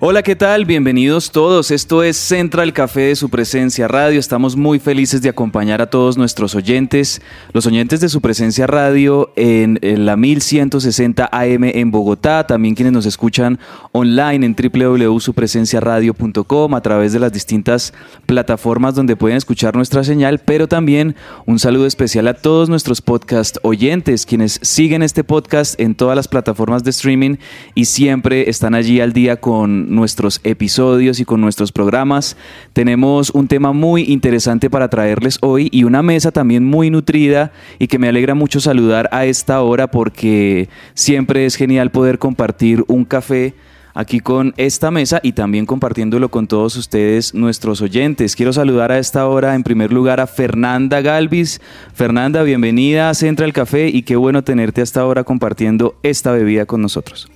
[0.00, 0.64] Hola, ¿qué tal?
[0.64, 1.72] Bienvenidos todos.
[1.72, 4.20] Esto es Central Café de su presencia radio.
[4.20, 7.20] Estamos muy felices de acompañar a todos nuestros oyentes,
[7.52, 13.06] los oyentes de su presencia radio en, la 1160 AM en Bogotá, también quienes nos
[13.06, 13.58] escuchan
[13.90, 17.92] online en www.supresenciaradio.com a través de las distintas
[18.24, 23.56] plataformas donde pueden escuchar nuestra señal, pero también un saludo especial a todos nuestros podcast
[23.62, 27.34] oyentes, quienes siguen este podcast en todas las plataformas de streaming
[27.74, 32.36] y siempre están allí al día con nuestros episodios y con nuestros programas.
[32.72, 37.88] Tenemos un tema muy interesante para traerles hoy y una mesa también muy nutrida y
[37.88, 43.04] que me alegra mucho saludar a esta hora porque siempre es genial poder compartir un
[43.04, 43.54] café
[43.98, 48.36] aquí con esta mesa y también compartiéndolo con todos ustedes, nuestros oyentes.
[48.36, 51.60] Quiero saludar a esta hora en primer lugar a Fernanda Galvis.
[51.94, 56.80] Fernanda, bienvenida a Central Café y qué bueno tenerte hasta ahora compartiendo esta bebida con
[56.80, 57.28] nosotros.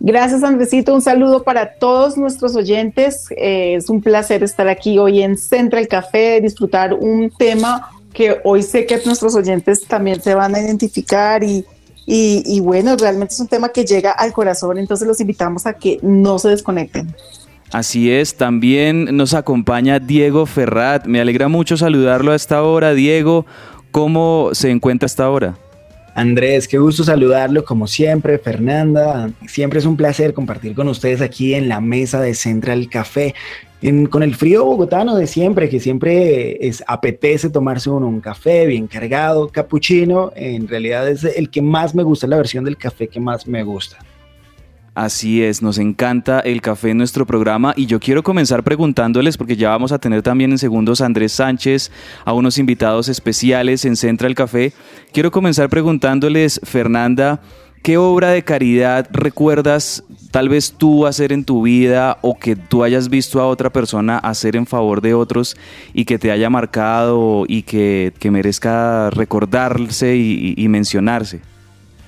[0.00, 0.94] Gracias, Andresito.
[0.94, 3.28] Un saludo para todos nuestros oyentes.
[3.36, 8.62] Eh, es un placer estar aquí hoy en Central Café, disfrutar un tema que hoy
[8.62, 11.64] sé que nuestros oyentes también se van a identificar y,
[12.06, 15.98] y, bueno, realmente es un tema que llega al corazón, entonces los invitamos a que
[16.02, 17.14] no se desconecten.
[17.72, 21.06] Así es, también nos acompaña Diego Ferrat.
[21.06, 22.94] Me alegra mucho saludarlo a esta hora.
[22.94, 23.46] Diego,
[23.90, 25.56] ¿cómo se encuentra esta hora?
[26.14, 29.30] Andrés, qué gusto saludarlo como siempre, Fernanda.
[29.48, 33.34] Siempre es un placer compartir con ustedes aquí en la mesa de Central Café.
[34.08, 38.86] con el frío bogotano de siempre, que siempre es, apetece tomarse uno un café bien
[38.86, 43.20] cargado, capuchino, en realidad es el que más me gusta, la versión del café que
[43.20, 43.98] más me gusta.
[44.94, 49.56] Así es, nos encanta el café en nuestro programa y yo quiero comenzar preguntándoles, porque
[49.56, 51.90] ya vamos a tener también en segundos a Andrés Sánchez,
[52.24, 54.72] a unos invitados especiales en Central Café.
[55.12, 57.40] Quiero comenzar preguntándoles, Fernanda,
[57.82, 62.84] ¿qué obra de caridad recuerdas tal vez tú hacer en tu vida o que tú
[62.84, 65.56] hayas visto a otra persona hacer en favor de otros
[65.92, 71.53] y que te haya marcado y que, merezca recordarse y mencionarse?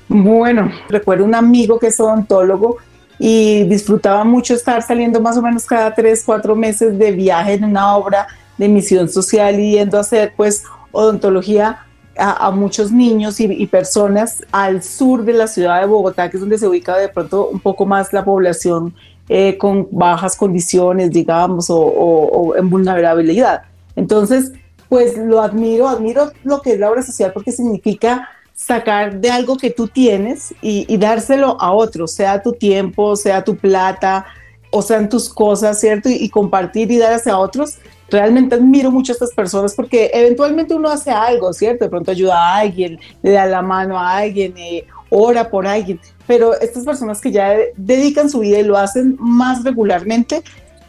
[0.08, 2.76] Bueno, recuerdo un amigo que es odontólogo
[3.18, 7.64] y disfrutaba mucho estar saliendo más o menos cada tres, cuatro meses de viaje en
[7.64, 8.26] una obra
[8.58, 11.86] de misión social y yendo a hacer pues odontología
[12.18, 16.56] a, muchos niños y, personas al sur de la ciudad de Bogotá, que es donde
[16.56, 18.94] se ubica de pronto un poco más la población
[19.28, 23.62] eh, con bajas condiciones, digamos, o, o en vulnerabilidad.
[23.96, 24.52] Entonces,
[24.88, 29.56] pues lo admiro, admiro lo que es la obra social porque significa sacar de algo
[29.58, 34.26] que tú tienes y, dárselo a otro, sea tu tiempo, sea tu plata,
[34.70, 36.08] o sean tus cosas, ¿cierto?
[36.08, 37.76] Y, compartir y dar hacia otros.
[38.08, 41.84] Realmente admiro mucho a estas personas porque eventualmente uno hace algo, ¿cierto?
[41.84, 46.00] De pronto ayuda a alguien, le da la mano a alguien, eh, ora por alguien,
[46.26, 50.42] pero estas personas que ya dedican su vida y lo hacen más regularmente,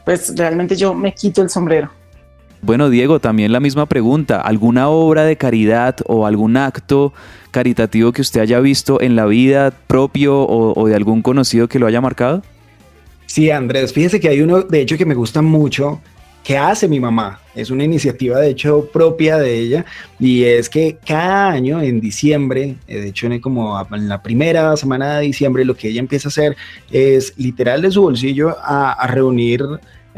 [0.06, 1.92] pues realmente yo me quito el sombrero.
[2.62, 4.42] Bueno, Diego, también la misma pregunta.
[4.42, 7.14] ¿Alguna obra de caridad o algún acto
[7.52, 11.88] caritativo que usted haya visto en la vida propio o, de algún conocido que lo
[11.88, 12.42] haya marcado?
[13.26, 16.02] Sí, Andrés, fíjese que hay uno, de hecho, que me gusta mucho,
[16.44, 17.42] que hace mi mamá.
[17.54, 19.86] Es una iniciativa, de hecho, propia de ella.
[20.20, 24.76] Y es que cada año, en diciembre, eh, de hecho, en como en la primera
[24.78, 26.56] semana de diciembre, lo que ella empieza a hacer
[26.90, 29.62] es literal de su bolsillo a reunir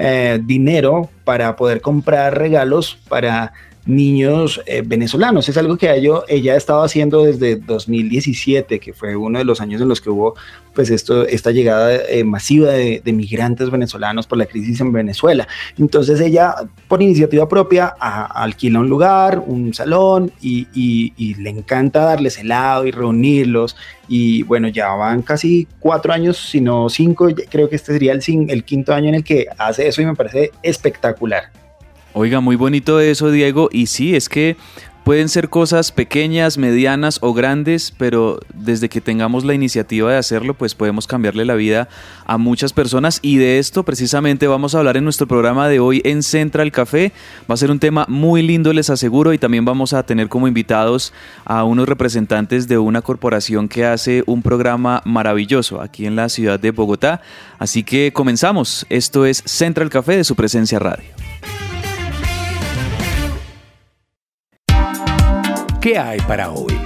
[0.02, 3.52] eh, dinero para poder comprar regalos para
[3.90, 5.50] niños eh, venezolanos.
[5.50, 9.82] Es algo que ella, ha estado haciendo desde 2017, que fue uno de los años
[9.82, 10.36] en los que hubo
[10.74, 15.48] pues esto, esta llegada eh, masiva de, migrantes venezolanos por la crisis en Venezuela.
[15.78, 16.54] Entonces ella,
[16.88, 20.68] por iniciativa propia, alquila un lugar, un salón y,
[21.40, 23.76] le encanta darles helado y reunirlos.
[24.08, 28.22] Y bueno, ya van casi cuatro años, si no cinco, creo que este sería el,
[28.50, 31.52] el quinto año en el que hace eso y me parece espectacular.
[32.14, 33.70] Oiga, muy bonito eso, Diego.
[33.72, 34.58] Y sí, es que
[35.04, 40.54] pueden ser cosas pequeñas, medianas o grandes, pero desde que tengamos la iniciativa de hacerlo,
[40.54, 41.88] pues podemos cambiarle la vida
[42.26, 43.20] a muchas personas.
[43.22, 47.12] Y de esto precisamente vamos a hablar en nuestro programa de hoy en Central Café.
[47.50, 50.48] Va a ser un tema muy lindo, les aseguro, y también vamos a tener como
[50.48, 51.14] invitados
[51.46, 56.60] a unos representantes de una corporación que hace un programa maravilloso aquí en la ciudad
[56.60, 57.22] de Bogotá.
[57.60, 58.86] Así que comenzamos.
[58.90, 61.29] Esto es Central Café de su presencia radio.
[65.82, 66.78] ¿Qué hay para hoy?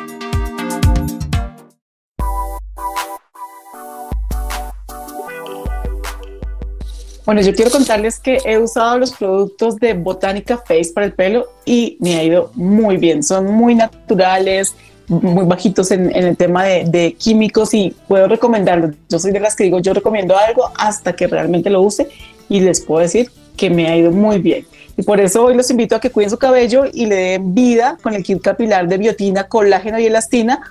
[7.26, 11.48] Bueno, yo quiero contarles que he usado los productos de Botánica Face para el pelo
[11.66, 13.24] y me ha ido muy bien.
[13.24, 14.76] Son muy naturales,
[15.08, 18.92] muy bajitos en, el tema de, químicos y puedo recomendarlos.
[19.10, 22.10] Yo soy de las que digo, yo recomiendo algo hasta que realmente lo use
[22.48, 24.68] y les puedo decir que me ha ido muy bien.
[24.96, 27.98] Y por eso hoy los invito a que cuiden su cabello y le den vida
[28.02, 30.62] con el kit capilar de biotina, colágeno y elastina,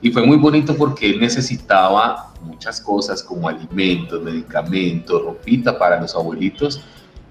[0.00, 6.14] Y fue muy bonito porque él necesitaba muchas cosas como alimentos, medicamentos, ropita para los
[6.14, 6.82] abuelitos.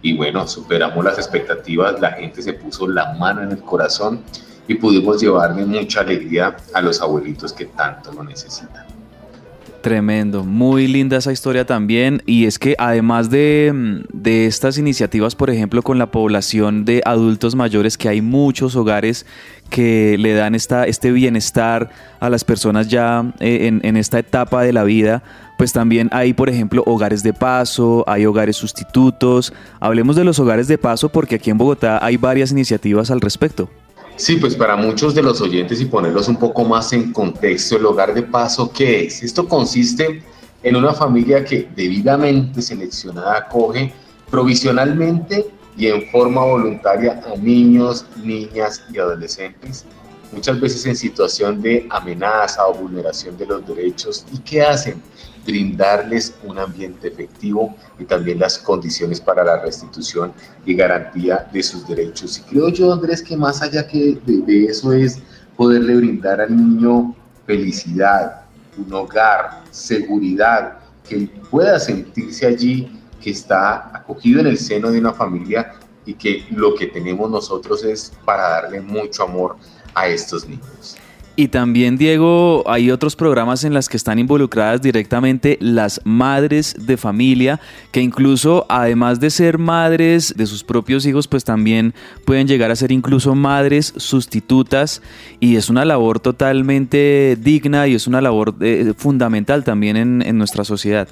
[0.01, 4.21] Y bueno, superamos las expectativas, la gente se puso la mano en el corazón
[4.67, 8.90] y pudimos llevarle mucha alegría a los abuelitos que tanto lo necesitan.
[9.81, 12.21] Tremendo, muy linda esa historia también.
[12.27, 17.55] Y es que además de, de, estas iniciativas, por ejemplo, con la población de adultos
[17.55, 19.25] mayores, que hay muchos hogares
[19.71, 21.89] que le dan esta, este bienestar
[22.19, 25.23] a las personas ya eh, en, en esta etapa de la vida,
[25.57, 29.51] pues también hay, por ejemplo, hogares de paso, hay hogares sustitutos.
[29.79, 33.69] Hablemos de los hogares de paso porque aquí en Bogotá hay varias iniciativas al respecto.
[34.15, 37.85] Sí, pues para muchos de los oyentes y ponerlos un poco más en contexto, el
[37.85, 39.23] hogar de paso, ¿qué es?
[39.23, 40.21] Esto consiste
[40.63, 43.91] en una familia que debidamente seleccionada acoge
[44.29, 45.47] provisionalmente
[45.77, 49.85] y en forma voluntaria a niños, niñas y adolescentes,
[50.31, 54.25] muchas veces en situación de amenaza o vulneración de los derechos.
[54.31, 55.01] ¿Y qué hacen?
[55.45, 60.33] Brindarles un ambiente efectivo y también las condiciones para la restitución
[60.65, 62.39] y garantía de sus derechos.
[62.39, 65.19] Y creo yo, Andrés, que más allá que de, eso es
[65.57, 67.15] poderle brindar al niño
[67.45, 68.41] felicidad,
[68.77, 75.13] un hogar, seguridad, que pueda sentirse allí, que está acogido en el seno de una
[75.13, 75.73] familia
[76.05, 79.57] y que lo que tenemos nosotros es para darle mucho amor
[79.93, 80.97] a estos niños.
[81.35, 86.97] Y también, Diego, hay otros programas en las que están involucradas directamente las madres de
[86.97, 91.93] familia, que incluso, además de ser madres de sus propios hijos, pues también
[92.25, 95.01] pueden llegar a ser incluso madres sustitutas.
[95.39, 100.37] Y es una labor totalmente digna y es una labor eh, fundamental también en, en
[100.37, 101.07] nuestra sociedad.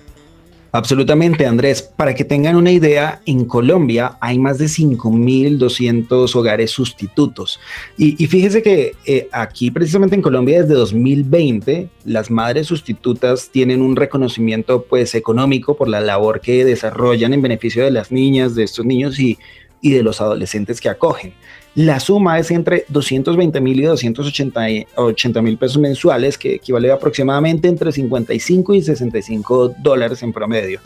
[0.71, 1.81] Absolutamente, Andrés.
[1.81, 7.59] Para que tengan una idea, en Colombia hay más de 5.200 hogares sustitutos.
[7.97, 13.95] Y, fíjese que eh, aquí, precisamente en Colombia, desde 2020, las madres sustitutas tienen un
[13.95, 18.85] reconocimiento pues, económico por la labor que desarrollan en beneficio de las niñas, de estos
[18.85, 19.39] niños y,
[19.81, 21.33] y de los adolescentes que acogen.
[21.75, 27.91] La suma es entre 220 mil y 280 mil pesos mensuales, que equivale aproximadamente entre
[27.91, 30.81] 55 y 65 dólares en promedio.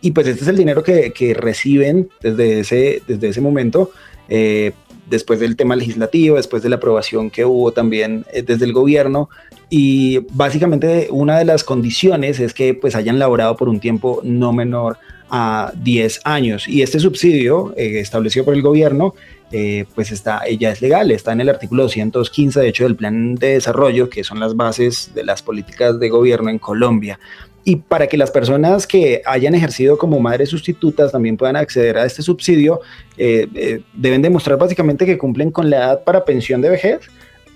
[0.00, 3.90] Y pues este es el dinero que, reciben desde ese, desde ese momento,
[4.28, 4.72] eh,
[5.08, 9.30] después del tema legislativo, después de la aprobación que hubo también eh, desde el gobierno.
[9.70, 14.52] Y básicamente una de las condiciones es que pues hayan laborado por un tiempo no
[14.52, 14.98] menor
[15.30, 16.68] a 10 años.
[16.68, 19.14] Y este subsidio eh, establecido por el gobierno,
[19.52, 23.34] eh, pues está, ella es legal, está en el artículo 215, de hecho, del plan
[23.34, 27.18] de desarrollo, que son las bases de las políticas de gobierno en Colombia.
[27.64, 32.04] Y para que las personas que hayan ejercido como madres sustitutas también puedan acceder a
[32.04, 32.80] este subsidio,
[33.16, 37.00] eh, deben demostrar básicamente que cumplen con la edad para pensión de vejez,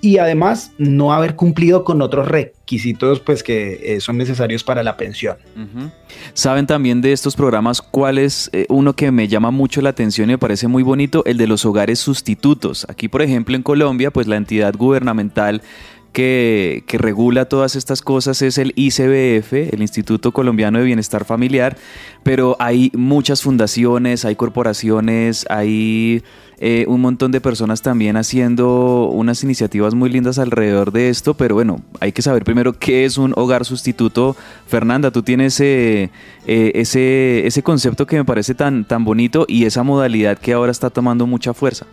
[0.01, 4.97] y además no haber cumplido con otros requisitos pues que eh, son necesarios para la
[4.97, 5.37] pensión.
[6.33, 10.31] Saben también de estos programas cuál es eh, uno que me llama mucho la atención
[10.31, 12.87] y me parece muy bonito, el de los hogares sustitutos.
[12.89, 15.63] Aquí por ejemplo en Colombia pues la entidad gubernamental
[16.13, 21.77] que, regula todas estas cosas es el ICBF, el Instituto Colombiano de Bienestar Familiar,
[22.23, 26.23] pero hay muchas fundaciones, hay corporaciones, hay
[26.59, 31.55] eh, un montón de personas también haciendo unas iniciativas muy lindas alrededor de esto, pero
[31.55, 34.37] bueno, hay que saber primero qué es un hogar sustituto.
[34.67, 36.11] Fernanda, tú tienes eh,
[36.47, 40.73] eh, ese, ese concepto que me parece tan, tan bonito y esa modalidad que ahora
[40.73, 41.87] está tomando mucha fuerza.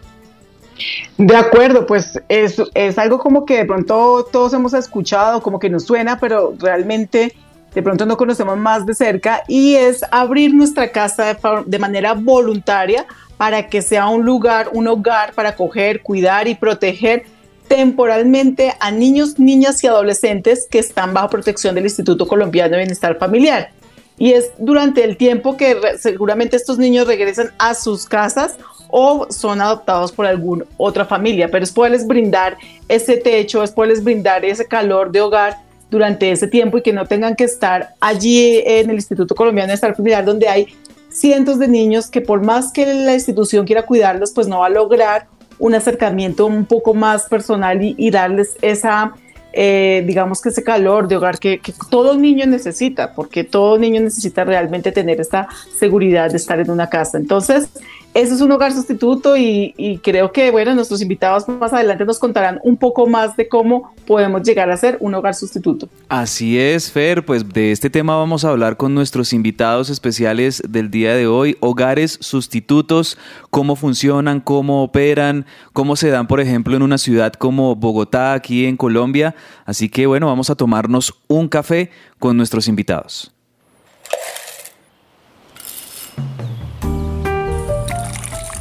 [1.18, 5.70] De acuerdo, pues es, es algo como que de pronto todos hemos escuchado, como que
[5.70, 7.34] nos suena, pero realmente
[7.78, 13.06] de pronto no conocemos más de cerca y es abrir nuestra casa de, manera voluntaria
[13.38, 17.26] para que sea un lugar, un hogar para acoger, cuidar y proteger
[17.68, 23.18] temporalmente a niños, niñas y adolescentes que están bajo protección del Instituto Colombiano de Bienestar
[23.20, 23.70] Familiar.
[24.18, 28.58] Y es durante el tiempo que seguramente estos niños regresan a sus casas
[28.90, 34.04] o son adoptados por alguna otra familia, pero es poderles brindar ese techo, es poderles
[34.04, 35.58] brindar ese calor de hogar
[35.90, 39.76] durante ese tiempo y que no tengan que estar allí en el Instituto Colombiano de
[39.76, 40.68] Estar Familiar donde hay
[41.10, 44.70] cientos de niños que por más que la institución quiera cuidarlos, pues no va a
[44.70, 45.28] lograr
[45.60, 49.14] un acercamiento un poco más personal y, darles esa,
[49.54, 54.02] eh, digamos que ese calor de hogar que, que, todo niño necesita, porque todo niño
[54.02, 57.18] necesita realmente tener esta seguridad de estar en una casa.
[57.18, 57.70] Entonces,
[58.14, 62.60] eso es un hogar sustituto y, creo que, bueno, nuestros invitados más adelante nos contarán
[62.64, 65.88] un poco más de cómo podemos llegar a ser un hogar sustituto.
[66.10, 70.90] Así es, Fer, pues de este tema vamos a hablar con nuestros invitados especiales del
[70.90, 73.18] día de hoy, hogares sustitutos,
[73.52, 78.66] cómo funcionan, cómo operan, cómo se dan, por ejemplo, en una ciudad como Bogotá, aquí
[78.66, 79.36] en Colombia.
[79.66, 83.37] Así que, bueno, vamos a tomarnos un café con nuestros invitados.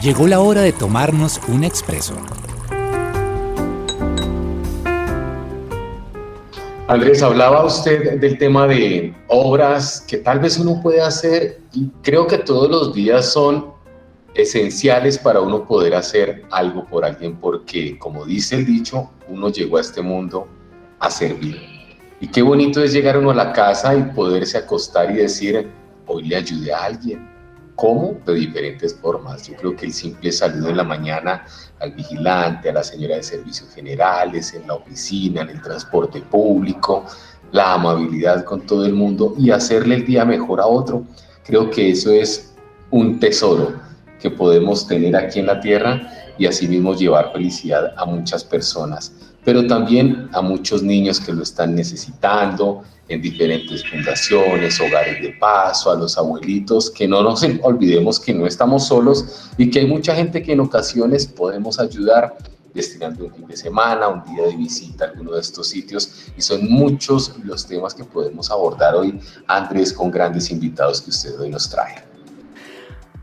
[0.03, 2.15] Llegó la hora de tomarnos un expreso.
[6.87, 12.27] Andrés, hablaba usted del tema de obras que tal vez uno puede hacer y creo
[12.27, 13.73] que todos los días son
[14.35, 19.79] esenciales para uno poder hacer algo por alguien porque, como dice el dicho, uno llegó
[19.79, 20.47] a este mundo
[21.01, 21.59] a servir.
[22.21, 25.69] Y qué bonito es llegar uno a la casa y poderse acostar y decir,
[26.07, 27.29] hoy le ayudé a alguien,
[27.77, 28.17] ¿Cómo?
[28.25, 29.47] De diferentes formas.
[29.47, 31.45] Yo creo que el simple saludo en la mañana
[31.79, 37.05] al vigilante, a la señora de servicios generales, en la oficina, en el transporte público,
[37.53, 41.05] la amabilidad con todo el mundo y hacerle el día mejor a otro,
[41.45, 42.55] creo que eso es
[42.91, 43.75] un tesoro
[44.21, 49.13] que podemos tener aquí en la tierra y asimismo llevar felicidad a muchas personas,
[49.47, 55.93] pero también a muchos niños que lo están necesitando, en diferentes fundaciones, hogares de paso,
[55.93, 60.17] a los abuelitos, que no nos olvidemos que no estamos solos y que hay mucha
[60.17, 62.37] gente que en ocasiones podemos ayudar
[62.75, 66.43] destinando un fin de semana, un día de visita a alguno de estos sitios y
[66.43, 71.51] son muchos los temas que podemos abordar hoy, Andrés, con grandes invitados que usted hoy
[71.51, 72.16] nos trae.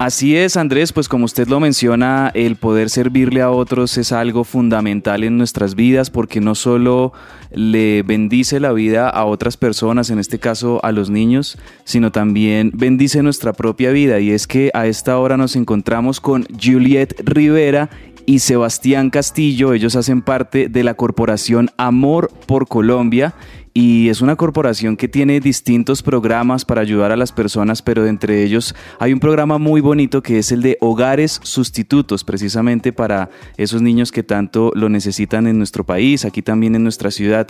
[0.04, 4.44] Así es, Andrés, pues como usted lo menciona, el poder servirle a otros es algo
[4.44, 7.14] fundamental en nuestras vidas porque no solo
[7.52, 12.72] le bendice la vida a otras personas, en este caso a los niños, sino también
[12.74, 14.20] bendice nuestra propia vida.
[14.20, 17.90] Y es que a esta hora nos encontramos con Juliet Rivera
[18.26, 19.74] y Sebastián Castillo.
[19.74, 23.34] Ellos hacen parte de la corporación Amor por Colombia
[23.74, 28.44] y es una corporación que tiene distintos programas para ayudar a las personas, pero entre
[28.44, 33.82] ellos hay un programa muy bonito que es el de hogares sustitutos, precisamente para esos
[33.82, 37.48] niños que tanto lo necesitan en nuestro país, aquí también en nuestra ciudad.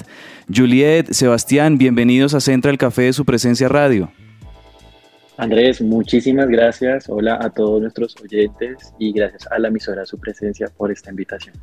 [0.54, 4.10] Juliet, Sebastián, bienvenidos a Central Café de su presencia radio.
[5.38, 7.10] Andrés, muchísimas gracias.
[7.10, 11.56] Hola a todos nuestros oyentes y gracias a la emisora su presencia por esta invitación.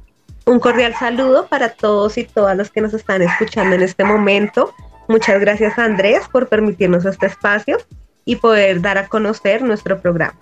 [0.47, 4.75] Un cordial saludo para todos y todas los que nos están escuchando en este momento.
[5.09, 7.79] Muchas gracias Andrés por permitirnos este espacio
[8.25, 10.37] y poder dar a conocer nuestro programa.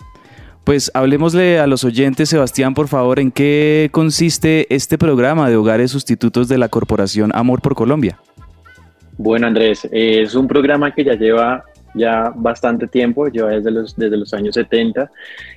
[0.63, 5.91] Pues hablemosle a los oyentes, Sebastián, por favor, en qué consiste este programa de hogares
[5.91, 8.19] sustitutos de la Corporación Amor por Colombia.
[9.17, 11.63] Bueno, Andrés, es un programa que ya lleva
[11.95, 15.11] ya bastante tiempo, lleva desde los, desde los años 70.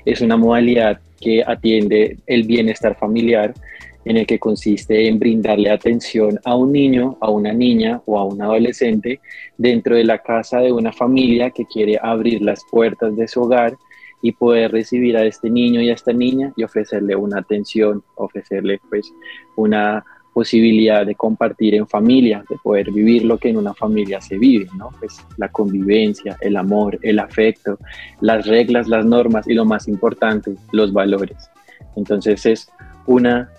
[0.05, 3.55] Es una modalidad que atiende el bienestar familiar
[4.05, 8.25] en el que consiste en brindarle atención a un niño, a una niña o a
[8.25, 9.21] un adolescente
[9.59, 13.77] dentro de la casa de una familia que quiere abrir las puertas de su hogar
[14.21, 18.81] y poder recibir a este niño y a esta niña y ofrecerle una atención, ofrecerle
[18.89, 19.13] pues
[19.57, 24.39] una posibilidad de compartir en familia, de poder vivir lo que en una familia se
[24.39, 24.91] vive, ¿no?
[24.99, 27.79] Pues la convivencia, el amor, el afecto,
[28.21, 31.51] las reglas, las normas y lo más importante, los valores.
[31.97, 32.69] Entonces es
[33.07, 33.51] una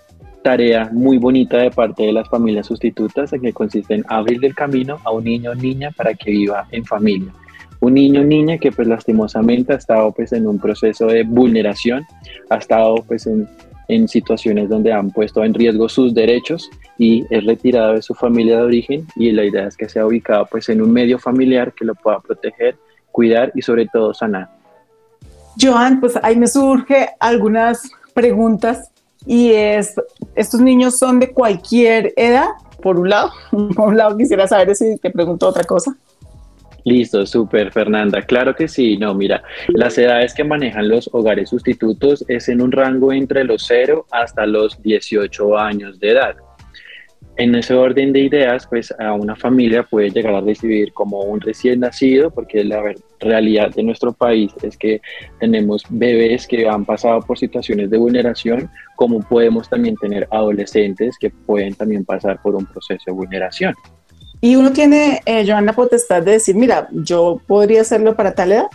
[0.44, 4.54] tarea muy bonita de parte de las familias sustitutas en que consiste en abrir el
[4.54, 7.32] camino a un niño o niña para que viva en familia.
[7.80, 12.06] Un niño o niña que pues lastimosamente ha estado pues en un proceso de vulneración,
[12.50, 13.48] ha estado pues en
[13.88, 18.58] en situaciones donde han puesto en riesgo sus derechos y es retirado de su familia
[18.58, 21.86] de origen y la idea es que sea ubicado pues en un medio familiar que
[21.86, 22.76] lo pueda proteger,
[23.12, 24.50] cuidar y sobre todo sanar.
[25.60, 28.90] Joan, pues ahí me surge algunas preguntas
[29.26, 29.96] y es,
[30.36, 32.48] ¿estos niños son de cualquier edad?
[32.82, 33.32] Por un lado,
[33.76, 35.96] por un lado quisiera saber si te pregunto otra cosa.
[36.86, 38.22] Listo, súper, Fernanda.
[38.22, 38.98] Claro que sí.
[38.98, 43.66] No, mira, las edades que manejan los hogares sustitutos es en un rango entre los
[43.68, 46.36] 0 hasta los 18 años de edad.
[47.36, 51.42] En ese orden de ideas, pues a una familia puede llegar a recibir como un
[51.42, 55.02] recién nacido, porque la realidad de nuestro país es que
[55.40, 61.32] tenemos bebés que han pasado por situaciones de vulneración, como podemos también tener adolescentes que
[61.32, 63.74] pueden también pasar por un proceso de vulneración.
[64.44, 68.52] Y uno tiene, eh, Joan, la potestad de decir, mira, yo podría hacerlo para tal
[68.52, 68.66] edad.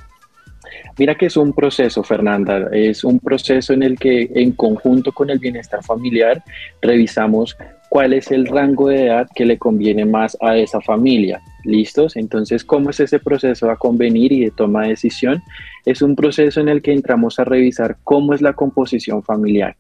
[0.97, 5.29] Mira que es un proceso, Fernanda, es un proceso en el que en conjunto con
[5.29, 6.43] el bienestar familiar
[6.81, 7.55] revisamos
[7.91, 11.43] cuál es el rango de edad que le conviene más a esa familia.
[11.65, 12.17] ¿Listos?
[12.17, 15.43] Entonces, ¿cómo es ese proceso a convenir y de toma de decisión?
[15.85, 19.77] Es un proceso en el que entramos a revisar cómo es la composición familiar.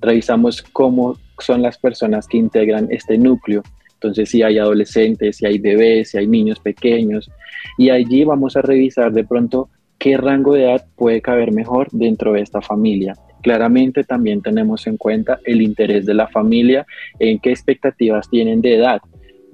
[0.00, 3.62] Revisamos cómo son las personas que integran este núcleo
[4.06, 7.30] entonces, si hay adolescentes, si hay bebés, si hay niños pequeños,
[7.76, 12.32] y allí vamos a revisar de pronto qué rango de edad puede caber mejor dentro
[12.32, 13.14] de esta familia.
[13.42, 16.86] Claramente también tenemos en cuenta el interés de la familia,
[17.18, 19.00] en qué expectativas tienen de edad,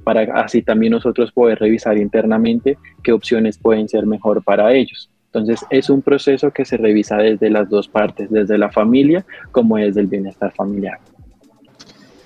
[0.04, 5.10] para así también nosotros poder revisar internamente qué opciones pueden ser mejor para ellos.
[5.26, 9.76] Entonces es un proceso que se revisa desde las dos partes, desde la familia como
[9.76, 10.98] desde el bienestar familiar.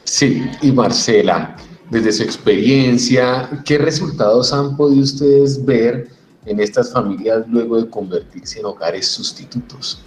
[0.02, 1.56] Sí, y Marcela,
[1.90, 6.08] desde su experiencia, ¿qué resultados han podido ustedes ver
[6.44, 10.04] en estas familias luego de convertirse en hogares sustitutos?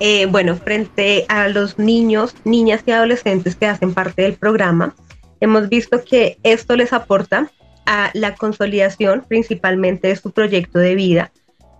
[0.00, 4.94] Eh, bueno, frente a los niños, niñas y adolescentes que hacen parte del programa,
[5.40, 7.50] hemos visto que esto les aporta
[7.86, 11.32] a la consolidación principalmente de su proyecto de vida,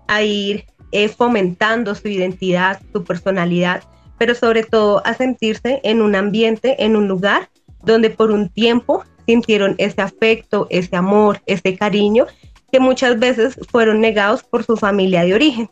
[0.07, 3.83] a ir eh, fomentando su identidad, su personalidad,
[4.17, 7.49] pero sobre todo a sentirse en un ambiente, en un lugar
[7.85, 12.27] donde por un tiempo sintieron ese afecto, ese amor, ese cariño
[12.71, 15.71] que muchas veces fueron negados por su familia de origen.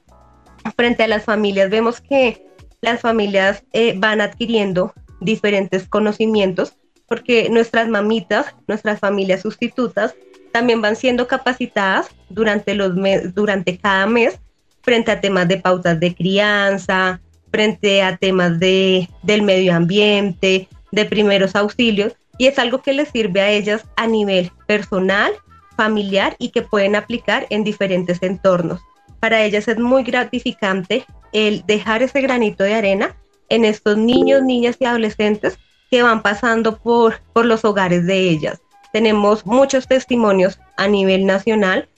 [0.76, 2.46] Frente a las familias vemos que
[2.80, 6.74] las familias eh, van adquiriendo diferentes conocimientos
[7.08, 10.14] porque nuestras mamitas, nuestras familias sustitutas,
[10.52, 12.92] también van siendo capacitadas durante, los
[13.34, 14.38] durante cada mes
[14.82, 17.20] frente a temas de pautas de crianza,
[17.50, 23.08] frente a temas de, del medio ambiente, de primeros auxilios y es algo que les
[23.08, 25.32] sirve a ellas a nivel personal,
[25.76, 28.80] familiar y que pueden aplicar en diferentes entornos.
[29.20, 33.16] Para ellas es muy gratificante el dejar ese granito de arena
[33.48, 35.58] en estos niños, niñas y adolescentes
[35.90, 38.60] que van pasando por, por los hogares de ellas.
[38.92, 41.88] Tenemos muchos testimonios a nivel nacional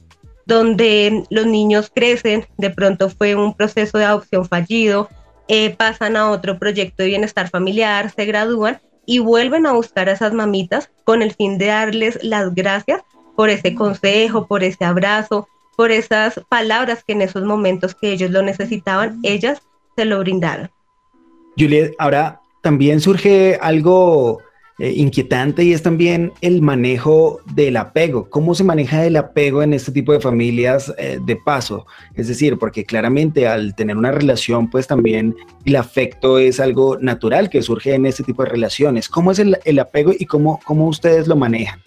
[0.46, 5.08] donde los niños crecen, de pronto fue un proceso de adopción fallido,
[5.48, 10.12] eh, pasan a otro proyecto de bienestar familiar, se gradúan y vuelven a buscar a
[10.12, 13.02] esas mamitas con el fin de darles las gracias
[13.36, 18.30] por ese consejo, por ese abrazo, por esas palabras que en esos momentos que ellos
[18.30, 19.60] lo necesitaban, ellas
[19.96, 20.70] se lo brindaron.
[21.58, 24.40] Juliet, ahora también surge algo
[24.78, 28.28] eh, inquietante y es también el manejo del apego.
[28.28, 31.86] ¿Cómo se maneja el apego en este tipo de familias eh, de paso?
[32.14, 37.50] Es decir, porque claramente al tener una relación, pues también el afecto es algo natural
[37.50, 39.08] que surge en este tipo de relaciones.
[39.08, 41.80] ¿Cómo es el, el apego y cómo, cómo ustedes lo manejan?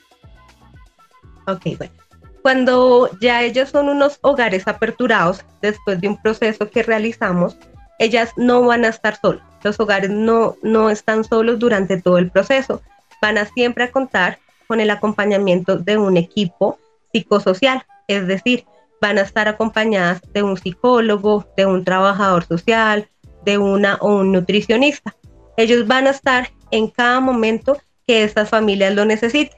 [1.48, 1.94] Ok, bueno.
[2.42, 7.58] Cuando ya ellos son unos hogares aperturados, después de un proceso que realizamos,
[8.00, 12.32] ellas no van a estar solas los hogares no, no están solos durante todo el
[12.32, 12.82] proceso.
[13.22, 16.78] Van a siempre a contar con el acompañamiento de un equipo
[17.12, 17.86] psicosocial.
[18.08, 18.66] es decir,
[19.02, 23.10] van a estar acompañadas de un psicólogo, de un trabajador social,
[23.44, 25.16] de una o un nutricionista.
[25.58, 27.78] Ellos van a estar en cada momento
[28.08, 29.58] que estas familias lo necesiten.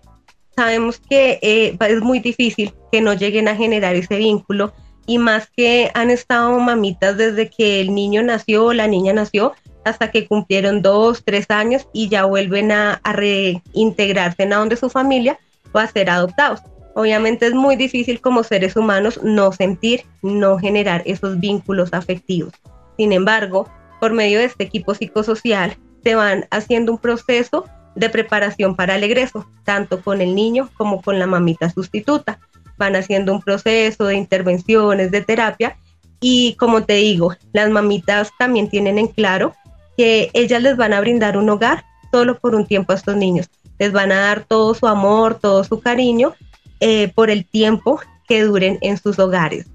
[0.55, 4.73] Sabemos que eh, es muy difícil que no lleguen a generar ese vínculo
[5.05, 9.53] y más que han estado mamitas desde que el niño nació o la niña nació
[9.85, 14.89] hasta que cumplieron dos, tres años y ya vuelven a, reintegrarse en a donde su
[14.89, 15.39] familia
[15.71, 16.61] o a ser adoptados.
[16.95, 22.53] Obviamente es muy difícil como seres humanos no sentir, no generar esos vínculos afectivos.
[22.97, 27.65] Sin embargo, por medio de este equipo psicosocial, se van haciendo un proceso
[27.95, 32.39] de preparación para el egreso, tanto con el niño como con la mamita sustituta.
[32.77, 35.77] Van haciendo un proceso de intervenciones, de terapia,
[36.21, 39.53] y como te digo, las mamitas también tienen en claro
[39.99, 43.49] que ellas les van a brindar un hogar solo por un tiempo a estos niños.
[43.79, 46.35] Les van a dar todo su amor, todo su cariño
[46.79, 49.65] eh, por el tiempo que duren en sus hogares.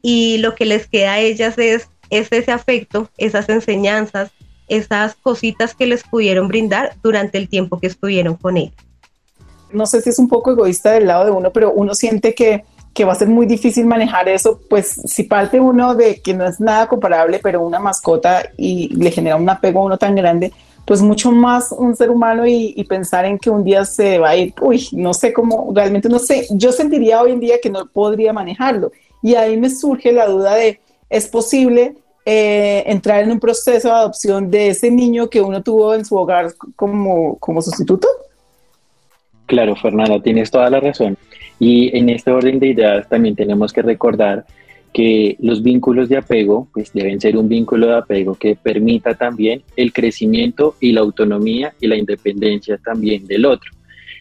[0.00, 4.30] Y lo que les queda a ellas es, es ese afecto, esas enseñanzas,
[4.68, 8.72] esas cositas que les pudieron brindar durante el tiempo que estuvieron con él.
[9.72, 12.64] No sé si es un poco egoísta del lado de uno, pero uno siente que,
[12.94, 16.46] que va a ser muy difícil manejar eso, pues si parte uno de que no
[16.46, 20.52] es nada comparable, pero una mascota y le genera un apego a uno tan grande,
[20.84, 24.30] pues mucho más un ser humano y, y, pensar en que un día se va
[24.30, 27.70] a ir, uy, no sé cómo, realmente no sé, yo sentiría hoy en día que
[27.70, 28.92] no podría manejarlo.
[29.22, 33.94] Y ahí me surge la duda de, ¿es posible eh, entrar en un proceso de
[33.94, 38.06] adopción de ese niño que uno tuvo en su hogar como, como sustituto?
[39.46, 41.16] Claro, Fernanda, tienes toda la razón.
[41.58, 44.44] Y en este orden de ideas también tenemos que recordar
[44.94, 49.62] que los vínculos de apego pues deben ser un vínculo de apego que permita también
[49.76, 53.72] el crecimiento y la autonomía y la independencia también del otro.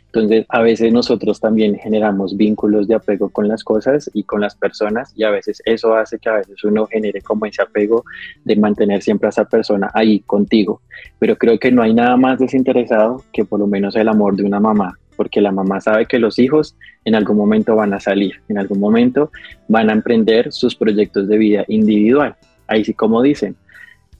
[0.07, 4.55] Entonces, a veces nosotros también generamos vínculos de apego con las cosas y con las
[4.55, 8.03] personas y a veces eso hace que a veces uno genere como ese apego
[8.43, 10.81] de mantener siempre a esa persona ahí contigo.
[11.17, 14.43] Pero creo que no hay nada más desinteresado que por lo menos el amor de
[14.43, 18.41] una mamá porque la mamá sabe que los hijos en algún momento van a salir,
[18.49, 19.31] en algún momento
[19.67, 22.35] van a emprender sus proyectos de vida individual.
[22.67, 23.55] Ahí sí, como dicen,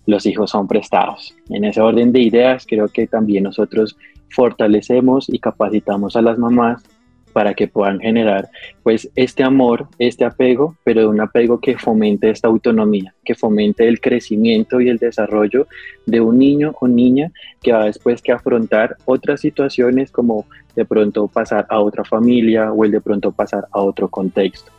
[0.05, 1.35] los hijos son prestados.
[1.49, 3.97] En ese orden de ideas, creo que también nosotros
[4.29, 6.83] fortalecemos y capacitamos a las mamás
[7.33, 8.49] para que puedan generar
[8.83, 13.87] pues este amor, este apego, pero de un apego que fomente esta autonomía, que fomente
[13.87, 15.67] el crecimiento y el desarrollo
[16.05, 21.27] de un niño o niña que va después que afrontar otras situaciones como de pronto
[21.27, 24.71] pasar a otra familia o el de pronto pasar a otro contexto.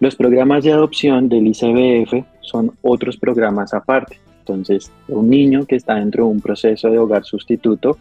[0.00, 4.20] Los programas de adopción del ICBF son otros programas aparte.
[4.40, 7.98] Entonces, un niño que está dentro de un proceso de hogar sustituto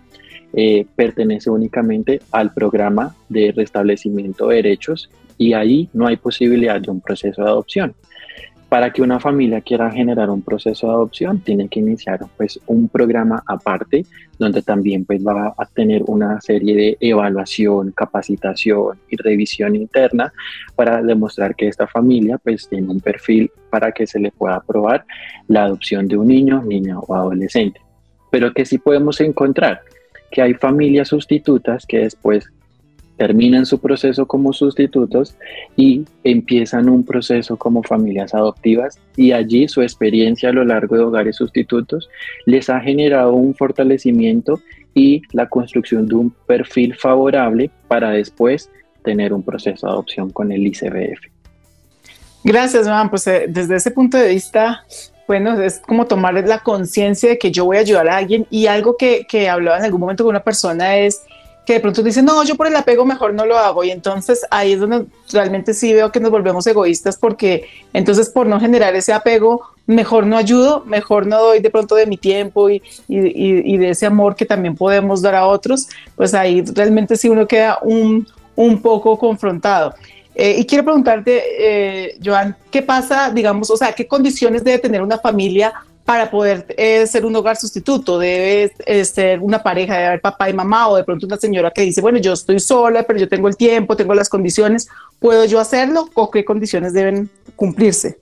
[0.53, 6.91] eh, pertenece únicamente al programa de restablecimiento de derechos y ahí no hay posibilidad de
[6.91, 7.95] un proceso de adopción.
[8.69, 12.89] Para que una familia quiera generar un proceso de adopción, tiene que iniciar pues, un
[12.89, 14.05] programa aparte,
[14.37, 20.33] donde también pues, va a tener una serie de evaluación, capacitación y revisión interna
[20.75, 25.05] para demostrar que esta familia pues, tiene un perfil para que se le pueda aprobar
[25.47, 27.79] la adopción de un niño, niña o adolescente.
[28.31, 29.79] Pero que sí podemos encontrar
[30.31, 32.49] que hay familias sustitutas que después
[33.17, 35.35] terminan su proceso como sustitutos
[35.75, 41.03] y empiezan un proceso como familias adoptivas y allí su experiencia a lo largo de
[41.03, 42.09] hogares sustitutos
[42.45, 44.59] les ha generado un fortalecimiento
[44.93, 48.69] y la construcción de un perfil favorable para después
[49.03, 51.37] tener un proceso de adopción con el ICBF.
[52.43, 53.09] Gracias, Juan.
[53.09, 54.85] Pues eh, desde ese punto de vista,
[55.27, 58.67] bueno, es como tomar la conciencia de que yo voy a ayudar a alguien y
[58.67, 61.21] algo que, que hablaba en algún momento con una persona es
[61.67, 63.83] que de pronto dice, no, yo por el apego mejor no lo hago.
[63.83, 68.47] Y entonces ahí es donde realmente sí veo que nos volvemos egoístas porque entonces por
[68.47, 72.69] no generar ese apego, mejor no ayudo, mejor no doy de pronto de mi tiempo
[72.69, 77.17] y, y, y de ese amor que también podemos dar a otros, pues ahí realmente
[77.17, 79.93] sí uno queda un, un poco confrontado.
[80.39, 85.01] Eh, y quiero preguntarte, eh, Joan, ¿qué pasa, digamos, o sea, qué condiciones debe tener
[85.01, 85.73] una familia
[86.07, 88.17] para poder eh, ser un hogar sustituto.
[88.17, 91.69] Debe eh, ser una pareja, debe haber papá y mamá o de pronto una señora
[91.69, 94.87] que dice, bueno, yo estoy sola, pero yo tengo el tiempo, tengo las condiciones,
[95.19, 98.19] ¿puedo yo hacerlo o qué condiciones deben cumplirse?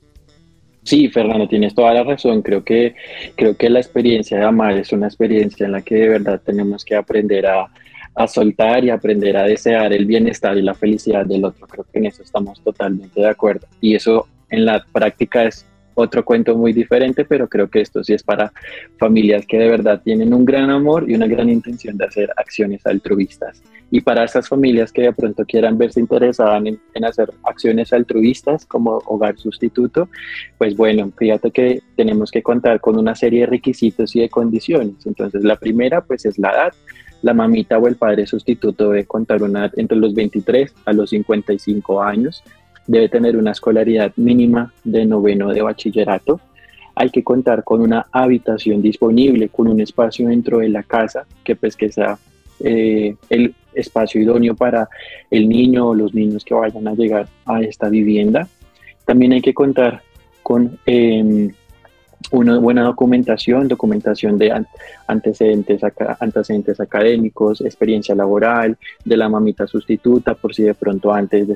[0.82, 2.42] Sí, Fernando, tienes toda la razón.
[2.42, 2.96] Creo que,
[3.36, 6.84] creo que la experiencia de amar es una experiencia en la que de verdad tenemos
[6.84, 7.68] que aprender a,
[8.16, 11.68] a soltar y aprender a desear el bienestar y la felicidad del otro.
[11.68, 13.68] Creo que en eso estamos totalmente de acuerdo.
[13.82, 18.14] Y eso en la práctica es otro cuento muy diferente, pero creo que esto sí
[18.14, 18.52] es para
[18.98, 22.86] familias que de verdad tienen un gran amor y una gran intención de hacer acciones
[22.86, 23.64] altruistas.
[23.92, 28.66] Y para esas familias que de pronto quieran verse interesadas en, en hacer acciones altruistas
[28.66, 30.10] como hogar sustituto,
[30.58, 35.06] pues bueno, fíjate que tenemos que contar con una serie de requisitos y de condiciones.
[35.06, 36.74] Entonces, la primera pues es la edad
[37.22, 42.02] la mamita o el padre sustituto debe contar una entre los 23 a los 55
[42.02, 42.44] años,
[42.88, 46.40] debe tener una escolaridad mínima de noveno de bachillerato,
[46.96, 51.56] hay que contar con una habitación disponible, con un espacio dentro de la casa que
[51.56, 52.18] pues que sea
[52.62, 54.88] eh, el espacio idóneo para
[55.30, 58.48] el niño o los niños que vayan a llegar a esta vivienda.
[59.06, 60.02] También hay que contar
[60.42, 61.52] con em,
[62.32, 64.66] una buena documentación, documentación de
[65.08, 65.84] antecedentes,
[66.80, 71.48] académicos, experiencia laboral, de la mamita sustituta, por si de pronto antes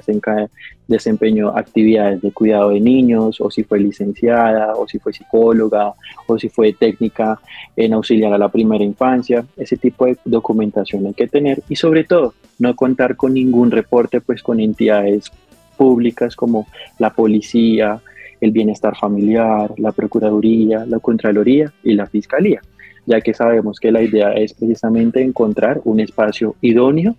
[0.88, 5.94] desempeñó actividades de cuidado de niños, o si fue licenciada, o si fue psicóloga,
[6.28, 7.40] o si fue técnica
[7.76, 9.46] en auxiliar a la primera infancia.
[9.58, 14.22] Ese tipo de documentación hay que tener y sobre todo no contar con ningún reporte
[14.22, 15.32] pues con entidades
[15.78, 18.02] públicas como la policía,
[18.42, 22.62] el bienestar familiar, la Procuraduría, la Contraloría y la Fiscalía,
[23.06, 27.16] ya que sabemos que la idea es precisamente encontrar un espacio idóneo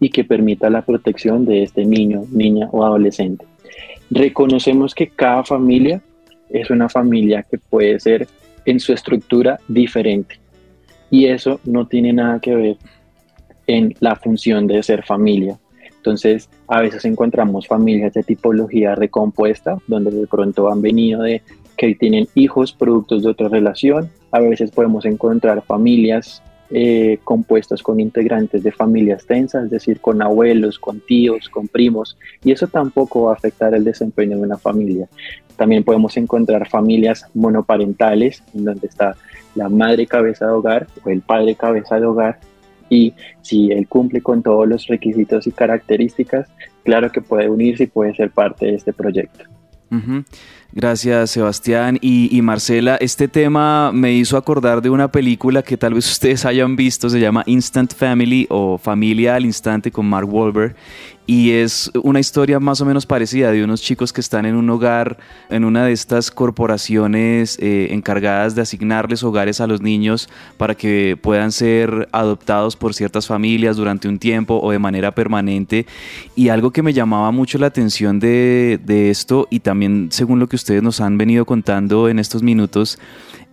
[0.00, 3.44] y que permita la protección de este niño, niña o adolescente.
[4.10, 6.00] Reconocemos que cada familia
[6.48, 8.26] es una familia que puede ser
[8.64, 10.36] en su estructura diferente
[11.10, 12.76] y eso no tiene nada que ver
[13.66, 15.58] en la función de ser familia.
[16.08, 21.42] Entonces, a veces encontramos familias de tipología recompuesta, donde de pronto han venido de
[21.76, 24.08] que tienen hijos productos de otra relación.
[24.30, 30.22] A veces podemos encontrar familias eh, compuestas con integrantes de familias tensas, es decir, con
[30.22, 34.56] abuelos, con tíos, con primos, y eso tampoco va a afectar el desempeño de una
[34.56, 35.10] familia.
[35.56, 39.14] También podemos encontrar familias monoparentales, en donde está
[39.54, 42.40] la madre cabeza de hogar o el padre cabeza de hogar,
[42.88, 46.48] y si él cumple con todos los requisitos y características,
[46.84, 49.44] claro que puede unirse y puede ser parte de este proyecto.
[50.72, 51.98] Gracias, Sebastián.
[52.00, 56.76] Y, Marcela, este tema me hizo acordar de una película que tal vez ustedes hayan
[56.76, 60.76] visto, se llama Instant Family o Familia al Instante con Mark Wahlberg.
[61.28, 64.70] Y es una historia más o menos parecida de unos chicos que están en un
[64.70, 65.18] hogar,
[65.50, 71.18] en una de estas corporaciones eh, encargadas de asignarles hogares a los niños para que
[71.20, 75.84] puedan ser adoptados por ciertas familias durante un tiempo o de manera permanente.
[76.34, 80.48] Y algo que me llamaba mucho la atención de, de esto, y también según lo
[80.48, 82.98] que ustedes nos han venido contando en estos minutos,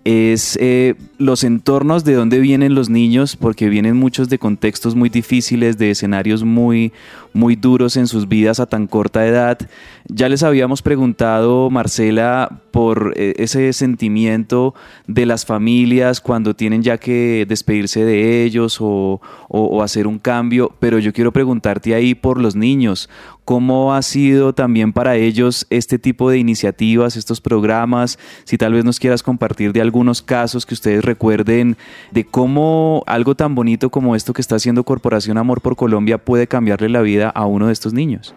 [0.03, 5.09] es eh, los entornos de dónde vienen los niños, porque vienen muchos de contextos muy
[5.09, 6.93] difíciles, de escenarios muy,
[7.35, 9.59] muy duros en sus vidas a tan corta edad.
[10.07, 14.73] Ya les habíamos preguntado, Marcela, por eh, ese sentimiento
[15.05, 20.73] de las familias cuando tienen ya que despedirse de ellos o, o hacer un cambio,
[20.79, 23.09] pero yo quiero preguntarte ahí por los niños.
[23.45, 28.17] ¿Cómo ha sido también para ellos este tipo de iniciativas, estos programas?
[28.43, 31.77] Si tal vez nos quieras compartir de algunos casos que ustedes recuerden
[32.11, 36.47] de cómo algo tan bonito como esto que está haciendo Corporación Amor por Colombia puede
[36.47, 38.33] cambiarle la vida a uno de estos niños.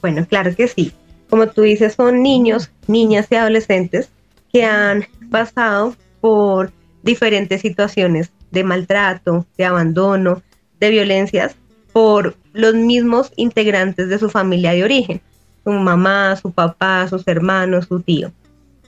[0.00, 0.92] Bueno, claro que sí.
[1.30, 4.10] Como tú dices, son niños, niñas y adolescentes
[4.52, 6.72] que han pasado por
[7.02, 10.42] diferentes situaciones de maltrato, de abandono,
[10.78, 11.56] de violencias
[11.92, 15.20] por los mismos integrantes de su familia de origen,
[15.64, 18.32] su mamá, su papá, sus hermanos, su tío.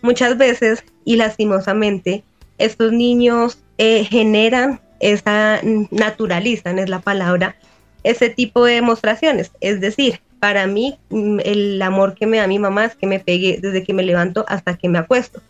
[0.03, 2.25] Muchas veces y lastimosamente
[2.59, 5.61] estos niños eh, generan esa,
[5.91, 7.57] naturalizan es la palabra,
[8.05, 9.51] ese tipo de demostraciones.
[9.61, 13.19] Es decir, para mí mm, el amor que me da mi mamá es que me
[13.19, 15.41] pegue desde que me levanto hasta que me acuesto.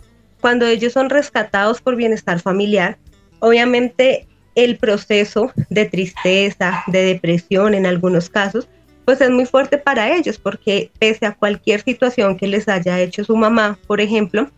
[0.40, 2.96] Cuando ellos son rescatados por bienestar familiar,
[3.40, 8.68] obviamente el proceso de tristeza, de depresión en algunos casos,
[9.04, 13.24] pues es muy fuerte para ellos porque pese a cualquier situación que les haya hecho
[13.24, 14.48] su mamá, por ejemplo,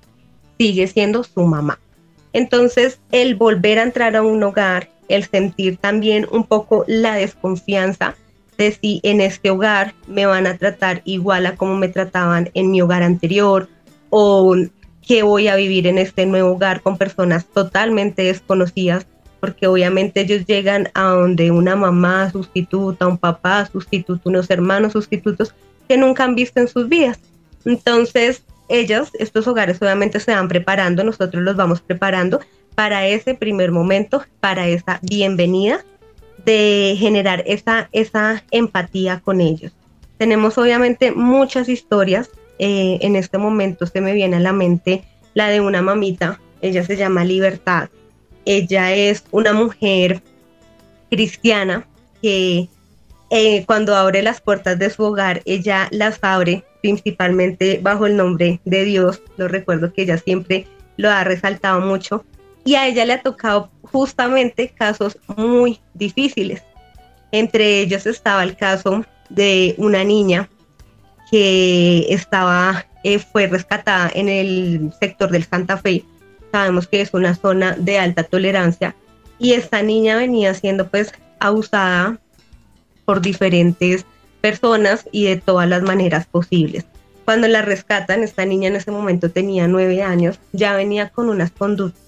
[0.59, 1.79] sigue siendo su mamá.
[2.33, 8.15] Entonces, el volver a entrar a un hogar, el sentir también un poco la desconfianza
[8.59, 12.71] de si en este hogar me van a tratar igual a como me trataban en
[12.71, 13.69] mi hogar anterior
[14.11, 14.57] o
[15.07, 19.07] que voy a vivir en este nuevo hogar con personas totalmente desconocidas
[19.41, 25.55] porque obviamente ellos llegan a donde una mamá sustituta, un papá sustituto, unos hermanos sustitutos
[25.89, 27.21] que nunca han visto en sus vidas.
[27.65, 32.41] Entonces, ellos, estos hogares obviamente se van preparando, nosotros los vamos preparando
[32.77, 35.85] para ese primer momento, para esa bienvenida,
[36.45, 39.73] de generar esa, esa empatía con ellos.
[40.17, 45.49] Tenemos obviamente muchas historias Eh, en este momento se me viene a la mente la
[45.49, 47.91] de una mamita, ella se llama Libertad.
[48.47, 50.23] Ella es una mujer
[51.11, 51.87] cristiana
[52.23, 52.69] que
[53.29, 58.61] eh, cuando abre las puertas de su hogar, ella las abre principalmente bajo el nombre
[58.65, 59.21] de Dios.
[59.37, 62.25] Lo recuerdo que ella siempre lo ha resaltado mucho.
[62.67, 66.63] Y a ella le ha tocado justamente casos muy difíciles.
[67.31, 70.49] Entre ellos estaba el caso de una niña
[71.31, 76.05] que estaba, eh, fue rescatada en el sector del Santa Fe.
[76.51, 78.97] Sabemos que es una zona de alta tolerancia
[79.39, 82.19] y esta niña venía siendo pues abusada
[83.05, 84.05] por diferentes
[84.41, 86.85] personas y de todas las maneras posibles.
[87.25, 91.53] Cuando la rescatan, esta niña en ese momento tenía nueve años, ya venía con unas
[91.53, 92.06] conductas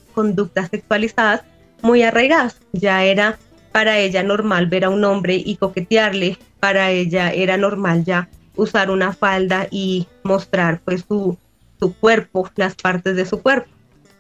[0.71, 1.43] sexualizadas
[1.83, 2.61] muy arraigadas.
[2.73, 3.39] Ya era
[3.73, 8.91] para ella normal ver a un hombre y coquetearle, para ella era normal ya usar
[8.91, 11.37] una falda y mostrar pues su,
[11.79, 13.69] su cuerpo, las partes de su cuerpo.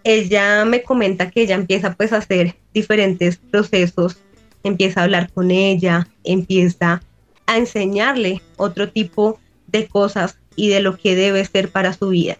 [0.05, 4.19] Ella me comenta que ella empieza pues a hacer diferentes procesos
[4.63, 7.03] empieza a hablar con ella, empieza
[7.47, 12.39] a enseñarle otro tipo de cosas y de lo que debe ser para su vida.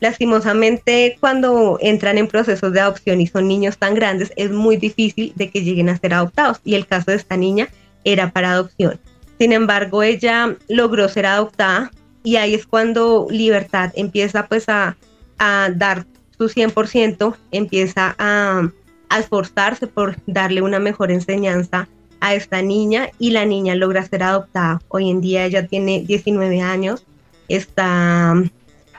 [0.00, 5.32] Lastimosamente, cuando entran en procesos de adopción y son niños tan grandes, es muy difícil
[5.36, 6.60] de que lleguen a ser adoptados.
[6.64, 7.68] Y el caso de esta niña
[8.04, 8.98] era para adopción.
[9.38, 11.90] Sin embargo, ella logró ser adoptada
[12.22, 14.96] y ahí es cuando Libertad empieza pues a,
[15.38, 18.70] a dar su 100%, empieza a,
[19.10, 21.88] a esforzarse por darle una mejor enseñanza
[22.20, 24.80] a esta niña y la niña logra ser adoptada.
[24.88, 27.06] Hoy en día ella tiene 19 años,
[27.48, 28.34] está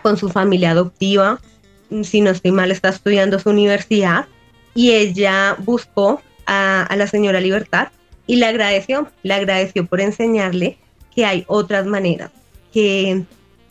[0.02, 1.40] con su familia adoptiva,
[2.04, 4.26] si no estoy mal está estudiando su universidad
[4.74, 7.90] y ella buscó a, la señora Libertad
[8.28, 10.78] y le agradeció, le agradeció por enseñarle
[11.14, 12.32] que hay otras maneras,
[12.74, 13.24] que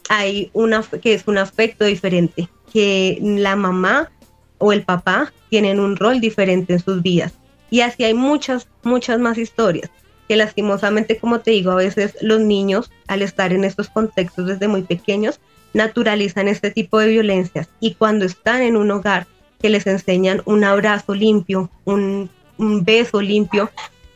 [0.09, 4.11] hay una que es un aspecto diferente, que la mamá
[4.59, 7.33] o el papá tienen un rol diferente en sus vidas.
[7.71, 9.91] Y así hay muchas, muchas más historias
[10.29, 14.69] que lastimosamente, como te digo, a veces los niños, al estar en estos contextos desde
[14.69, 15.41] muy pequeños,
[15.73, 17.69] naturalizan este tipo de violencias.
[17.81, 19.27] Y cuando están en un hogar
[19.61, 23.71] que les enseñan un abrazo limpio, un, beso limpio,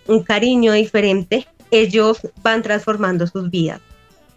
[0.07, 3.81] un cariño diferente, ellos van transformando sus vidas.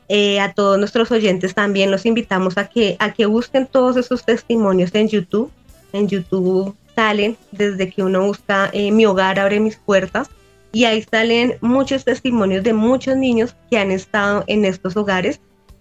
[0.09, 4.23] Eh, a todos nuestros oyentes también los invitamos a que, a que busquen todos esos
[4.23, 5.51] testimonios en YouTube
[5.93, 10.29] en YouTube salen desde que uno busca eh, Mi hogar abre mis puertas
[10.71, 15.39] y ahí salen muchos testimonios de muchos niños que han estado en estos hogares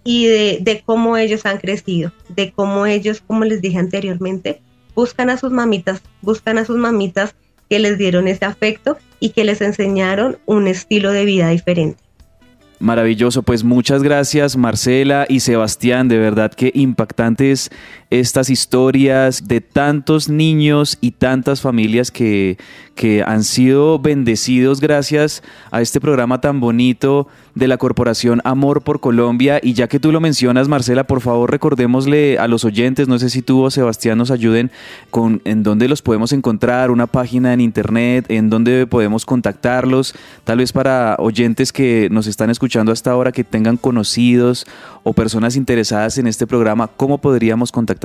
[0.09, 4.61] y de, cómo ellos han crecido, de cómo ellos, como les dije anteriormente,
[4.95, 7.35] buscan a sus mamitas, buscan a sus mamitas
[7.69, 11.99] que les dieron ese afecto y que les enseñaron un estilo de vida diferente.
[12.79, 17.69] Maravilloso, pues muchas gracias Marcela y Sebastián, de verdad que impactantes
[18.09, 22.57] estas historias de tantos niños y tantas familias que,
[22.95, 29.01] que han sido bendecidos gracias a este programa tan bonito de la Corporación Amor por
[29.01, 29.59] Colombia.
[29.61, 33.29] Y ya que tú lo mencionas, Marcela, por favor recordémosle a los oyentes, no sé
[33.29, 34.71] si tú o Sebastián nos ayuden
[35.09, 40.15] con en dónde los podemos encontrar, una página en internet, en dónde podemos contactarlos,
[40.45, 44.65] tal vez para oyentes que nos están escuchando hasta ahora, que tengan conocidos
[45.03, 47.96] o personas interesadas en este programa, ¿cómo podríamos contactarlos?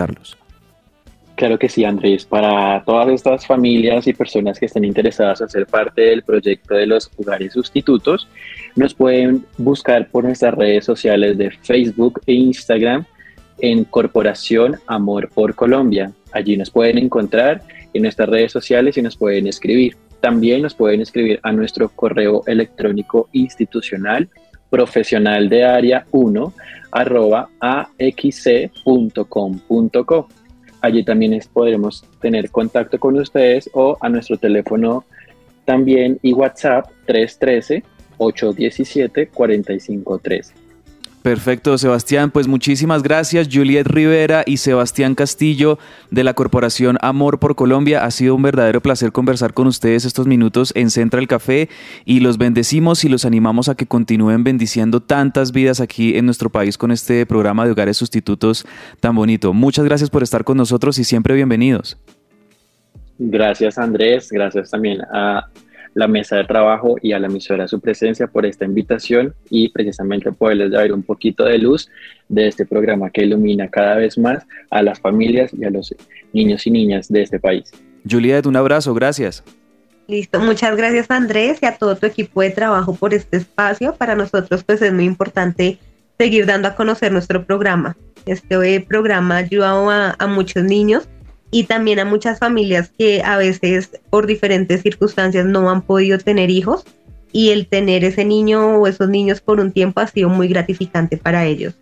[1.34, 2.24] Claro que sí, Andrés.
[2.24, 6.86] Para todas estas familias y personas que estén interesadas en ser parte del proyecto de
[6.86, 8.28] los hogares sustitutos,
[8.76, 13.04] nos pueden buscar por nuestras redes sociales de Facebook e Instagram
[13.58, 16.12] en Corporación Amor por Colombia.
[16.32, 19.96] Allí nos pueden encontrar en nuestras redes sociales y nos pueden escribir.
[20.20, 24.28] También nos pueden escribir a nuestro correo electrónico institucional
[24.72, 26.52] profesional de área 1
[26.90, 28.68] arroba axc.com.co.
[30.80, 35.04] Allí también podremos tener contacto con ustedes o a nuestro teléfono
[35.66, 37.84] también y WhatsApp 313
[38.16, 40.61] 817 4513.
[41.22, 42.32] Perfecto, Sebastián.
[42.32, 45.78] Pues muchísimas gracias, Juliet Rivera y Sebastián Castillo
[46.10, 48.04] de la Corporación Amor por Colombia.
[48.04, 51.68] Ha sido un verdadero placer conversar con ustedes estos minutos en Central Café
[52.04, 56.50] y los bendecimos y los animamos a que continúen bendiciendo tantas vidas aquí en nuestro
[56.50, 58.66] país con este programa de hogares sustitutos
[58.98, 59.52] tan bonito.
[59.52, 61.98] Muchas gracias por estar con nosotros y siempre bienvenidos.
[63.18, 64.28] Gracias, Andrés.
[64.32, 65.46] Gracias también a
[65.94, 70.32] la mesa de trabajo y a la emisora su presencia por esta invitación y precisamente
[70.32, 71.88] poderles dar un poquito de luz
[72.28, 75.94] de este programa que ilumina cada vez más a las familias y a los
[76.32, 77.70] niños y niñas de este país.
[78.08, 79.44] Juliet, un abrazo, gracias.
[80.08, 83.94] Listo, muchas gracias Andrés y a todo tu equipo de trabajo por este espacio.
[83.94, 85.78] Para nosotros pues es muy importante
[86.18, 87.96] seguir dando a conocer nuestro programa.
[88.26, 91.08] Este programa ha ayudado a, a muchos niños
[91.52, 96.50] y también a muchas familias que a veces por diferentes circunstancias no han podido tener
[96.50, 96.84] hijos
[97.30, 101.18] y el tener ese niño o esos niños por un tiempo ha sido muy gratificante
[101.18, 101.74] para ellos.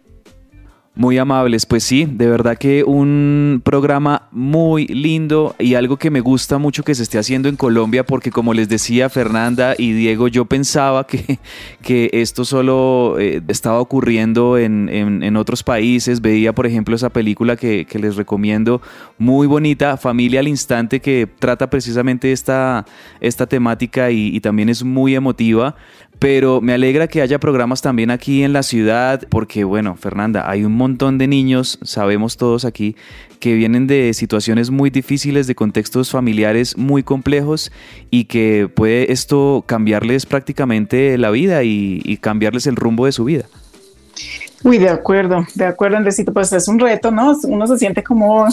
[0.97, 6.19] Muy amables, pues sí, de verdad que un programa muy lindo y algo que me
[6.19, 10.27] gusta mucho que se esté haciendo en Colombia porque como les decía Fernanda y Diego,
[10.27, 11.39] yo pensaba que,
[11.83, 17.55] que esto solo eh, estaba ocurriendo en, en, otros países, veía por ejemplo esa película
[17.55, 18.83] que, que, les recomiendo,
[19.17, 22.85] muy bonita, Familia al Instante, que trata precisamente esta,
[23.21, 25.77] esta temática y, y también es muy emotiva,
[26.21, 30.65] pero me alegra que haya programas también aquí en la ciudad, porque bueno, Fernanda, hay
[30.65, 32.95] un montón de niños, sabemos todos aquí,
[33.41, 37.73] que vienen de situaciones muy difíciles, de contextos familiares muy complejos
[38.11, 43.47] y que puede esto cambiarles prácticamente la vida y, cambiarles el rumbo de su vida.
[44.63, 47.35] Uy, de acuerdo, de acuerdo, Andresito, pues es un reto, ¿no?
[47.45, 48.47] Uno se siente como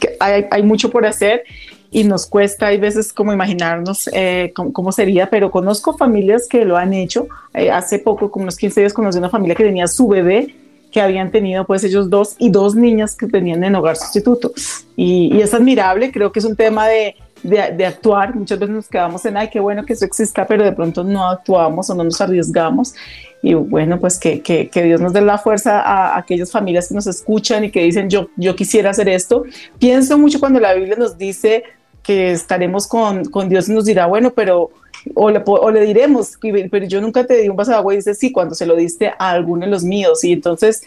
[0.00, 1.44] que hay, hay mucho por hacer
[1.92, 6.78] y nos cuesta hay veces como imaginarnos eh, cómo, sería, pero conozco familias que lo
[6.78, 7.28] han hecho.
[7.52, 10.56] Eh, hace poco, como unos 15 días, conocí una familia que tenía su bebé
[10.90, 14.52] que habían tenido pues ellos dos y dos niñas que tenían en hogar sustituto.
[14.96, 18.34] Y, es admirable, creo que es un tema de, de, actuar.
[18.34, 21.28] Muchas veces nos quedamos en, ay, qué bueno que eso exista, pero de pronto no
[21.28, 22.94] actuamos o no nos arriesgamos.
[23.42, 26.88] Y bueno, pues que, que, que Dios nos dé la fuerza a, a, aquellas familias
[26.88, 29.44] que nos escuchan y que dicen, yo, yo quisiera hacer esto.
[29.78, 31.64] Pienso mucho cuando la Biblia nos dice,
[32.02, 34.70] que estaremos con, con Dios y nos dirá, bueno, pero,
[35.14, 37.98] o le, o le diremos, pero yo nunca te di un vaso de agua y
[37.98, 40.24] dice, sí, cuando se lo diste a alguno de los míos.
[40.24, 40.82] Y entonces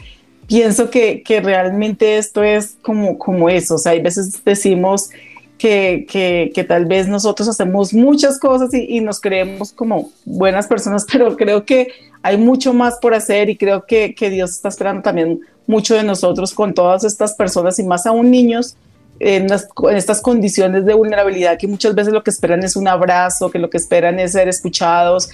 [0.48, 5.10] pienso que, que realmente esto es como, como eso, o sea, hay veces decimos
[5.58, 10.68] que, que, que, tal vez nosotros hacemos muchas cosas y, y, nos creemos como buenas
[10.68, 11.88] personas, pero creo que
[12.22, 16.04] hay mucho más por hacer y creo que, que Dios está esperando también mucho de
[16.04, 18.76] nosotros con todas estas personas y más aún niños
[19.20, 19.48] en,
[19.92, 23.70] estas condiciones de vulnerabilidad que muchas veces lo que esperan es un abrazo, que lo
[23.70, 25.30] que esperan es ser escuchados.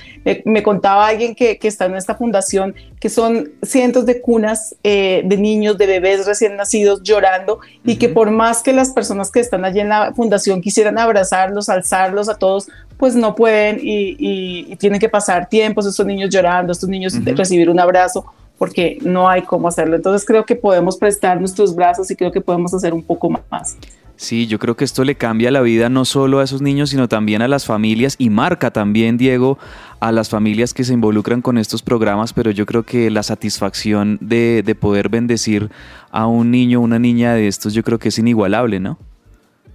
[0.45, 5.23] me contaba alguien que, que, está en esta fundación que son cientos de cunas eh,
[5.25, 9.39] de niños, de bebés recién nacidos llorando y que por más que las personas que
[9.39, 12.67] están allí en la fundación quisieran abrazarlos, alzarlos a todos,
[12.97, 17.69] pues no pueden y, y, tienen que pasar tiempos estos niños llorando, estos niños recibir
[17.69, 18.25] un abrazo
[18.61, 19.95] porque no hay cómo hacerlo.
[19.95, 23.75] Entonces creo que podemos prestar nuestros brazos y creo que podemos hacer un poco más.
[24.17, 27.07] Sí, yo creo que esto le cambia la vida no solo a esos niños, sino
[27.07, 29.57] también a las familias y marca también, Diego,
[29.99, 34.19] a las familias que se involucran con estos programas, pero yo creo que la satisfacción
[34.21, 35.71] de, de poder bendecir
[36.11, 38.99] a un niño una niña de estos, yo creo que es inigualable, ¿no?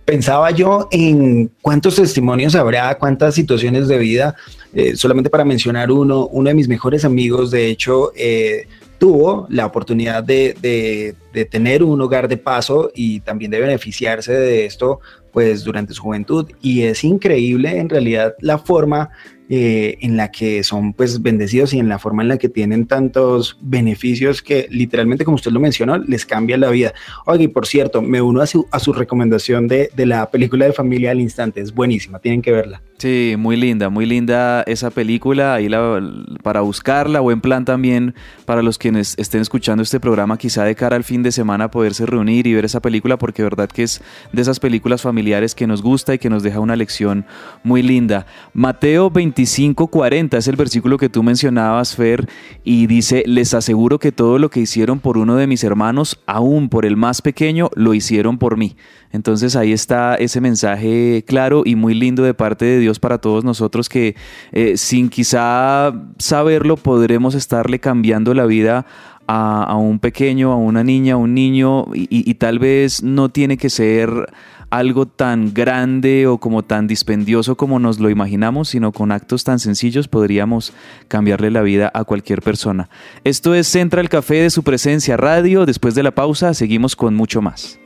[0.07, 4.37] Pensaba yo en cuántos testimonios habrá, cuántas situaciones de vida,
[4.73, 9.67] eh, solamente para mencionar uno, uno de mis mejores amigos, de hecho, eh, tuvo la
[9.67, 10.57] oportunidad de,
[11.33, 15.01] de, tener un hogar de paso y también de beneficiarse de esto
[15.33, 16.51] pues durante su juventud.
[16.63, 19.11] Y es increíble en realidad la forma
[19.49, 22.86] eh, en la que son pues bendecidos y en la forma en la que tienen
[22.86, 26.94] tantos beneficios que literalmente como usted lo mencionó les cambia la vida.
[27.26, 30.66] Oye, y por cierto, me uno a su, a su recomendación de, de la película
[30.66, 32.82] de familia al instante, es buenísima, tienen que verla.
[32.99, 36.03] Sí, muy linda, muy linda esa película, ahí la,
[36.42, 38.14] para buscarla, buen plan también
[38.47, 42.07] para los quienes estén escuchando este programa, quizá de cara al fin de semana poderse
[42.07, 44.01] reunir y ver esa película, porque verdad que es
[44.32, 47.26] de esas películas familiares que nos gusta y que nos deja una lección
[47.62, 48.24] muy linda.
[48.55, 52.28] Mateo 25:40 es el versículo que tú mencionabas, Fer,
[52.64, 56.68] y dice, les aseguro que todo lo que hicieron por uno de mis hermanos, aún
[56.68, 58.76] por el más pequeño, lo hicieron por mí.
[59.12, 63.45] Entonces ahí está ese mensaje claro y muy lindo de parte de Dios para todos
[63.45, 64.16] nosotros que
[64.53, 68.87] eh, sin quizá saberlo podremos estarle cambiando la vida
[69.26, 73.70] a, un pequeño, a una niña, a un niño y, tal vez no tiene que
[73.70, 74.11] ser
[74.71, 79.59] algo tan grande o como tan dispendioso como nos lo imaginamos, sino con actos tan
[79.59, 80.73] sencillos podríamos
[81.09, 82.89] cambiarle la vida a cualquier persona.
[83.25, 85.67] Esto es Central Café de su presencia radio.
[85.67, 87.79] Después de la pausa seguimos con mucho más.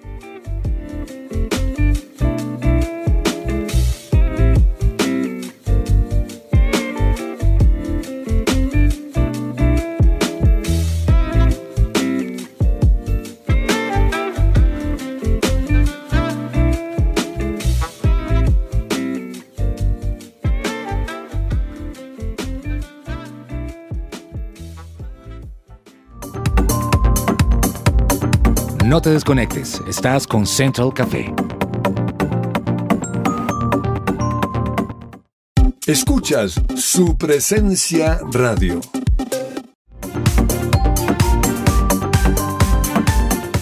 [28.90, 31.32] No te desconectes, estás con Central Café.
[35.86, 38.80] Escuchas su presencia radio.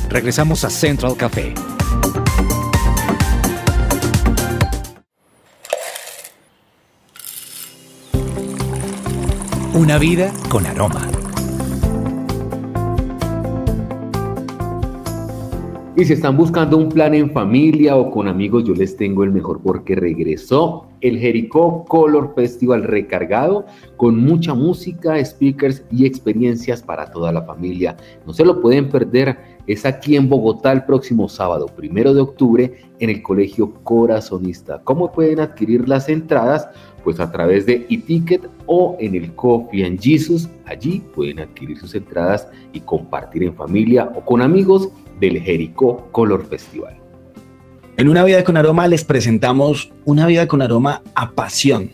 [0.08, 1.52] Regresamos a Central Café.
[9.74, 11.17] Una vida con aroma.
[15.98, 19.32] Y si están buscando un plan en familia o con amigos, yo les tengo el
[19.32, 27.10] mejor porque regresó el Jericó Color Festival recargado con mucha música, speakers y experiencias para
[27.10, 27.96] toda la familia.
[28.24, 29.57] No se lo pueden perder.
[29.68, 34.80] Es aquí en Bogotá el próximo sábado, primero de octubre, en el Colegio Corazonista.
[34.82, 36.66] ¿Cómo pueden adquirir las entradas?
[37.04, 40.48] Pues a través de e-ticket o en el Coffee and Jesus.
[40.64, 44.88] Allí pueden adquirir sus entradas y compartir en familia o con amigos
[45.20, 46.96] del Jericó Color Festival.
[47.98, 51.90] En Una Vida con Aroma les presentamos Una Vida con Aroma a Pasión.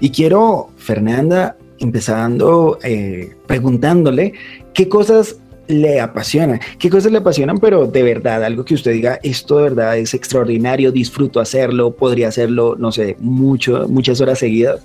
[0.00, 4.32] Y quiero, Fernanda, empezando eh, preguntándole
[4.74, 5.36] qué cosas
[5.72, 9.64] le apasionan, qué cosas le apasionan, pero de verdad, algo que usted diga, esto de
[9.64, 14.80] verdad es extraordinario, disfruto hacerlo, podría hacerlo, no sé, mucho, muchas horas seguidas.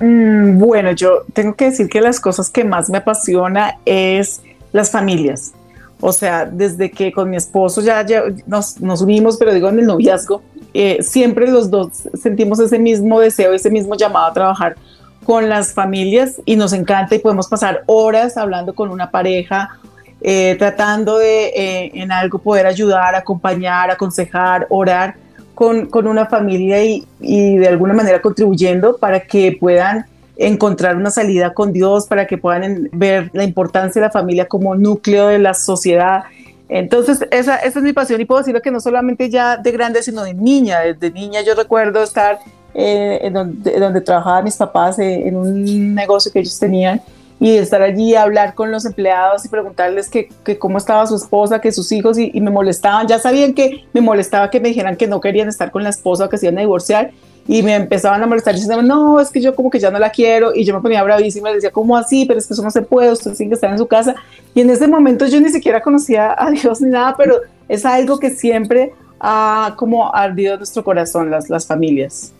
[0.00, 4.42] Mm, bueno, yo tengo que decir que las cosas que más me apasiona es
[4.72, 5.52] las familias.
[6.00, 8.04] O sea, desde que con mi esposo ya,
[8.46, 10.42] nos, nos, unimos, pero digo en el noviazgo,
[10.74, 14.76] eh, siempre los dos sentimos ese mismo deseo, ese mismo llamado a trabajar
[15.24, 19.78] con las familias y nos encanta y podemos pasar horas hablando con una pareja,
[20.26, 25.16] eh, tratando de eh, en algo poder ayudar, acompañar, aconsejar, orar
[25.54, 30.06] con, con una familia y, y de alguna manera contribuyendo para que puedan
[30.38, 34.74] encontrar una salida con Dios, para que puedan ver la importancia de la familia como
[34.74, 36.24] núcleo de la sociedad.
[36.70, 40.02] Entonces, esa, esa es mi pasión y puedo decirlo que no solamente ya de grande,
[40.02, 40.80] sino de niña.
[40.80, 42.38] Desde niña yo recuerdo estar
[42.72, 47.02] eh, en donde, donde trabajaban mis papás eh, en un negocio que ellos tenían
[47.40, 51.16] y estar allí a hablar con los empleados y preguntarles que, que cómo estaba su
[51.16, 53.06] esposa, que sus hijos y, y, me molestaban.
[53.08, 56.28] Ya sabían que me molestaba que me dijeran que no querían estar con la esposa
[56.28, 57.10] que se iban a divorciar
[57.46, 60.10] y me empezaban a molestar diciendo, no, es que yo como que ya no la
[60.10, 62.24] quiero y yo me ponía bravísima decía, ¿cómo así?
[62.24, 64.14] Pero es que eso no se puede, usted tiene que estar en su casa.
[64.54, 68.18] Y en ese momento yo ni siquiera conocía a Dios ni nada, pero es algo
[68.18, 72.32] que siempre ha como ardido nuestro corazón, las, las familias.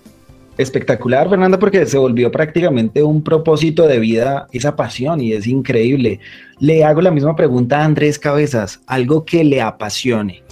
[0.57, 6.21] Espectacular, Fernanda, porque se volvió prácticamente un propósito de vida, esa pasión, y es increíble.
[6.61, 10.45] Le hago la misma pregunta a Andrés Cabezas, algo que le apasione.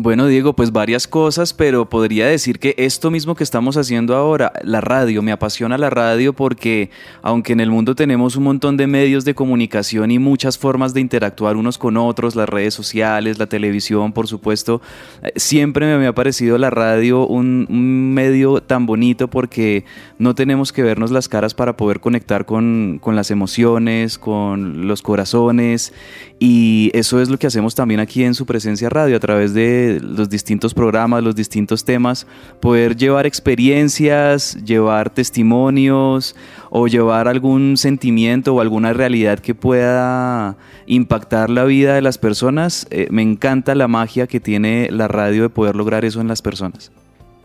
[0.00, 4.52] Bueno, Diego, pues varias cosas, pero podría decir que esto mismo que estamos haciendo ahora,
[4.62, 6.90] la radio, me apasiona la radio porque
[7.20, 11.00] aunque en el mundo tenemos un montón de medios de comunicación y muchas formas de
[11.00, 14.80] interactuar unos con otros, las redes sociales, la televisión, por supuesto,
[15.20, 19.84] eh, siempre me ha parecido la radio un, un medio tan bonito porque
[20.20, 25.02] no tenemos que vernos las caras para poder conectar con, con las emociones, con los
[25.02, 25.92] corazones
[26.38, 29.87] y eso es lo que hacemos también aquí en su presencia radio a través de
[30.00, 32.26] los distintos programas, los distintos temas,
[32.60, 36.36] poder llevar experiencias, llevar testimonios
[36.70, 42.86] o llevar algún sentimiento o alguna realidad que pueda impactar la vida de las personas.
[42.90, 46.42] Eh, me encanta la magia que tiene la radio de poder lograr eso en las
[46.42, 46.92] personas.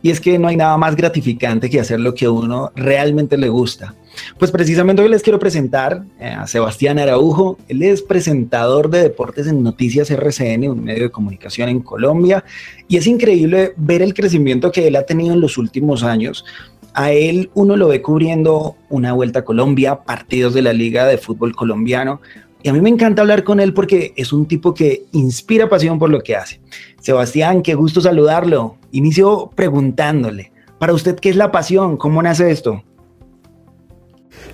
[0.02, 3.38] Y es que no hay nada más gratificante que hacer lo que a uno realmente
[3.38, 3.96] le gusta.
[4.38, 7.58] Pues precisamente hoy les quiero presentar eh, a Sebastián Araujo.
[7.68, 12.44] Él es presentador de deportes en Noticias RCN, un medio de comunicación en Colombia.
[12.88, 16.46] Y es increíble ver el crecimiento que él ha tenido en los últimos años.
[16.94, 21.18] A él uno lo ve cubriendo una vuelta a Colombia, partidos de la Liga de
[21.18, 22.22] Fútbol Colombiano,
[22.64, 26.00] y a mí me encanta hablar con él porque es un tipo que inspira pasión
[26.00, 26.62] por lo que hace.
[27.02, 28.78] Sebastián, qué gusto saludarlo.
[28.92, 31.98] Inicio preguntándole, para usted, ¿qué es la pasión?
[31.98, 32.82] ¿Cómo nace esto?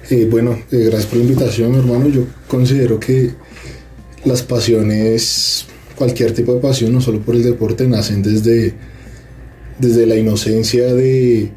[0.10, 2.10] Eh, bueno, eh, gracias por la invitación, hermano.
[2.10, 3.32] Yo considero que
[4.26, 8.74] las pasiones, cualquier tipo de pasión, no solo por el deporte, nacen desde,
[9.78, 11.51] desde la inocencia de,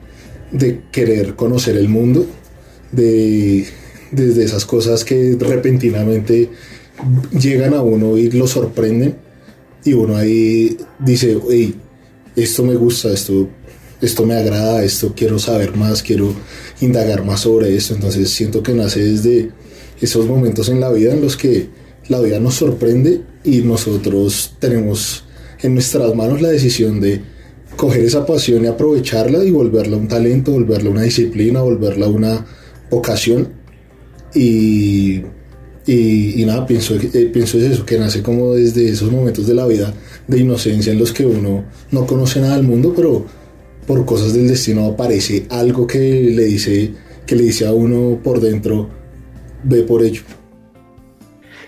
[0.50, 2.26] de querer conocer el mundo,
[2.92, 3.66] de
[4.12, 6.50] desde esas cosas que repentinamente
[7.32, 9.16] llegan a uno y lo sorprenden
[9.84, 11.74] y uno ahí dice, hey,
[12.36, 13.48] esto me gusta, esto,
[14.03, 16.34] esto me agrada, esto quiero saber más, quiero
[16.80, 19.50] indagar más sobre esto, entonces siento que nace desde
[20.00, 21.68] esos momentos en la vida en los que
[22.09, 25.24] la vida nos sorprende y nosotros tenemos
[25.62, 27.20] en nuestras manos la decisión de
[27.76, 32.44] coger esa pasión y aprovecharla y volverla un talento, volverla una disciplina, volverla una
[32.90, 33.48] vocación.
[34.34, 35.22] Y,
[35.86, 39.66] y, nada, pienso, eh, pienso es eso, que nace como desde esos momentos de la
[39.66, 39.92] vida
[40.26, 43.24] de inocencia en los que uno no conoce nada del mundo, pero
[43.86, 46.92] por cosas del destino aparece algo que le dice,
[47.26, 48.88] que le dice a uno por dentro,
[49.64, 50.22] ve por ello.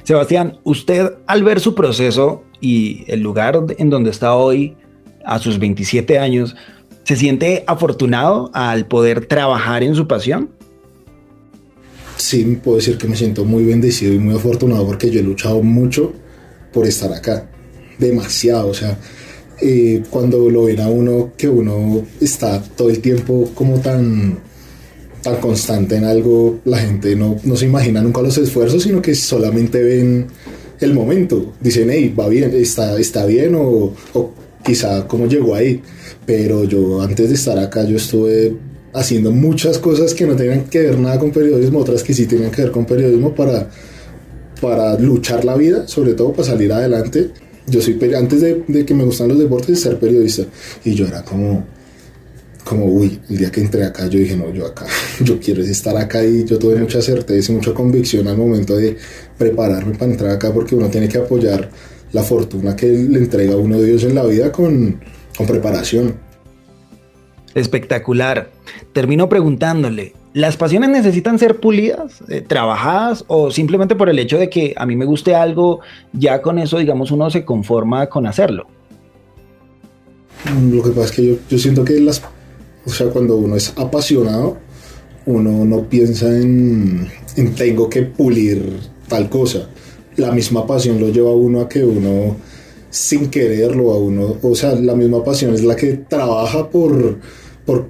[0.04, 4.76] Sebastián, usted al ver su proceso y el lugar en donde está hoy,
[5.24, 6.54] a sus 27 años,
[7.04, 10.50] ¿se siente afortunado al poder trabajar en su pasión?
[12.16, 15.62] Sí, puedo decir que me siento muy bendecido y muy afortunado porque yo he luchado
[15.62, 16.12] mucho
[16.72, 17.50] por estar acá.
[17.98, 18.98] Demasiado, o sea,
[19.60, 24.38] eh, cuando lo ven a uno que uno está todo el tiempo como tan
[25.24, 29.14] tan constante en algo, la gente no, no se imagina nunca los esfuerzos, sino que
[29.14, 30.26] solamente ven
[30.80, 31.54] el momento.
[31.60, 34.32] Dicen, hey, va bien, está, está bien o, o
[34.62, 35.80] quizá cómo llegó ahí.
[36.26, 38.54] Pero yo antes de estar acá, yo estuve
[38.92, 42.50] haciendo muchas cosas que no tenían que ver nada con periodismo, otras que sí tenían
[42.50, 43.68] que ver con periodismo para,
[44.60, 47.30] para luchar la vida, sobre todo para salir adelante.
[47.66, 50.44] Yo soy, antes de, que me gustan los deportes, ser periodista.
[50.84, 51.64] Y yo era como,
[52.64, 54.86] como, uy, el día que entré acá, yo dije, no, yo acá,
[55.20, 58.96] yo quiero estar acá y yo tuve mucha certeza y mucha convicción al momento de
[59.38, 61.70] prepararme para entrar acá porque uno tiene que apoyar
[62.12, 65.00] la fortuna que le entrega uno de Dios en la vida con,
[65.36, 66.14] con preparación.
[67.54, 68.50] Espectacular.
[68.92, 74.50] Termino preguntándole, ¿las pasiones necesitan ser pulidas, eh, trabajadas o simplemente por el hecho de
[74.50, 75.80] que a mí me guste algo,
[76.12, 78.66] ya con eso, digamos, uno se conforma con hacerlo?
[80.70, 82.20] Lo que pasa es que yo, siento que las
[82.86, 84.58] o sea, cuando uno es apasionado,
[85.24, 87.08] uno no piensa en,
[87.56, 88.78] tengo que pulir
[89.08, 89.70] tal cosa.
[90.16, 92.36] La misma pasión lo lleva a uno a que uno,
[92.90, 97.20] sin quererlo, a uno, o sea, la misma pasión es la que trabaja por,
[97.64, 97.88] por,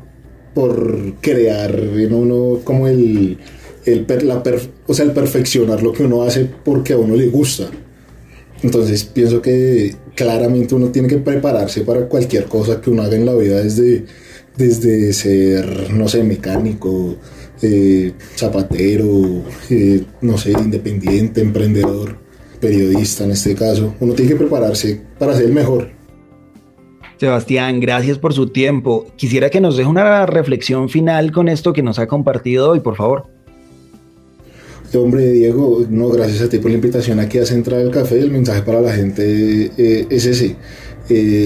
[0.55, 3.39] por crear en uno como el,
[3.85, 4.43] el, la
[4.87, 7.71] o sea, el perfeccionar lo que uno hace porque a uno le gusta.
[8.63, 13.27] Entonces pienso que claramente uno tiene que prepararse para cualquier cosa que uno haga en
[13.27, 14.05] la vida desde
[14.57, 17.17] desde ser, no sé, mecánico,
[17.63, 22.17] eh, zapatero, eh, no sé, independiente, emprendedor,
[22.61, 23.95] periodista en este caso.
[24.01, 25.91] Uno tiene que prepararse para ser el mejor.
[27.19, 29.07] Sebastián, gracias por su tiempo.
[29.17, 32.97] Quisiera que nos deje una reflexión final con esto que nos ha compartido hoy, por
[32.97, 33.27] favor.
[34.95, 38.21] Hombre, Diego, no, gracias a ti por la invitación aquí a Central Café.
[38.21, 40.57] El mensaje para la gente eh, es ese.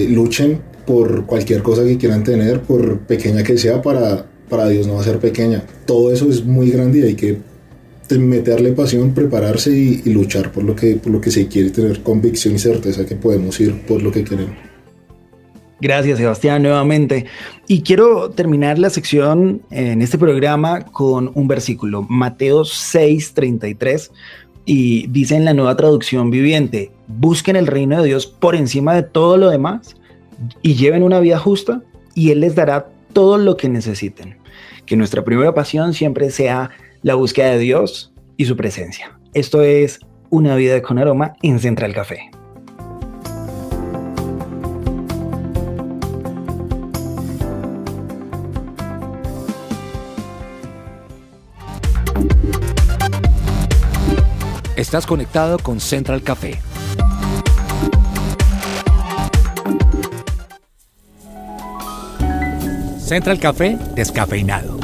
[0.09, 4.95] luchen por cualquier cosa que quieran tener, por pequeña que sea, para, para Dios no
[4.95, 5.63] va a ser pequeña.
[5.85, 7.37] Todo eso es muy grande y hay que
[8.17, 12.55] meterle pasión, prepararse y, luchar por lo, que, por lo que se quiere, tener convicción
[12.55, 14.68] y certeza que podemos ir por lo que queremos.
[15.81, 17.25] Gracias, Sebastián, nuevamente.
[17.67, 24.11] Y quiero terminar la sección en este programa con un versículo, Mateo 6:33,
[24.65, 29.03] y dice en la nueva traducción viviente, busquen el reino de Dios por encima de
[29.03, 29.95] todo lo demás
[30.61, 31.81] y lleven una vida justa
[32.13, 34.37] y Él les dará todo lo que necesiten.
[34.85, 36.71] Que nuestra primera pasión siempre sea
[37.03, 39.17] la búsqueda de Dios y su presencia.
[39.33, 39.99] Esto es
[40.31, 42.29] Una vida con aroma en Central Café.
[54.89, 56.57] Estás conectado con Central Café
[62.97, 64.79] Central Café descafeinado.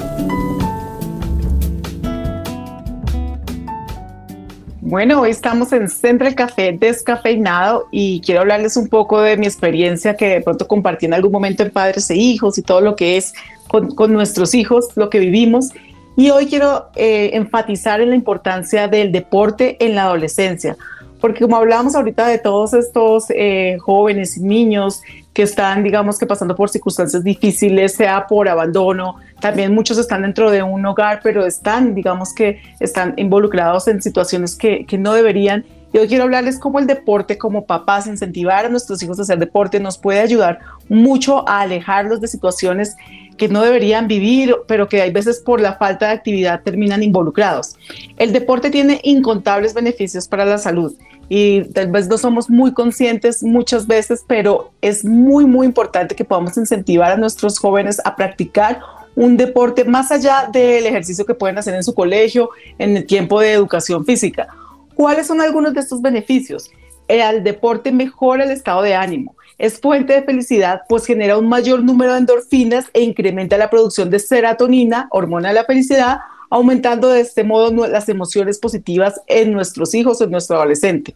[4.81, 10.15] Bueno, hoy estamos en Central Café descafeinado y quiero hablarles un poco de mi experiencia
[10.15, 13.17] que de pronto compartí en algún momento en Padres e Hijos y todo lo que
[13.17, 13.33] es
[13.67, 15.69] con, nuestros hijos, lo que vivimos.
[16.17, 20.77] Y hoy quiero eh, enfatizar en la importancia del deporte en la adolescencia,
[21.19, 25.01] porque como hablábamos ahorita de todos estos eh, jóvenes y niños
[25.33, 30.49] que están, digamos que pasando por circunstancias difíciles, sea por abandono, también muchos están dentro
[30.49, 35.65] de un hogar, pero están, digamos que están involucrados en situaciones que, que no deberían.
[35.95, 39.39] Y hoy quiero hablarles cómo el deporte, como papás, incentivar a nuestros hijos a hacer
[39.39, 42.97] deporte nos puede ayudar mucho a alejarlos de situaciones
[43.37, 47.77] que no deberían vivir, pero que hay veces por la falta de actividad terminan involucrados.
[48.17, 50.93] El deporte tiene incontables beneficios para la salud
[51.29, 56.25] y tal vez no somos muy conscientes muchas veces, pero es muy, muy importante que
[56.25, 58.81] podamos incentivar a nuestros jóvenes a practicar
[59.15, 63.39] un deporte más allá del ejercicio que pueden hacer en su colegio, en el tiempo
[63.39, 64.49] de educación física.
[64.95, 66.71] ¿Cuáles son algunos de estos beneficios?
[67.07, 71.83] El deporte mejora el estado de ánimo, es fuente de felicidad, pues genera un mayor
[71.83, 76.19] número de endorfinas e incrementa la producción de serotonina, hormona de la felicidad,
[76.49, 81.15] aumentando de este modo las emociones positivas en nuestros hijos o en nuestro adolescente.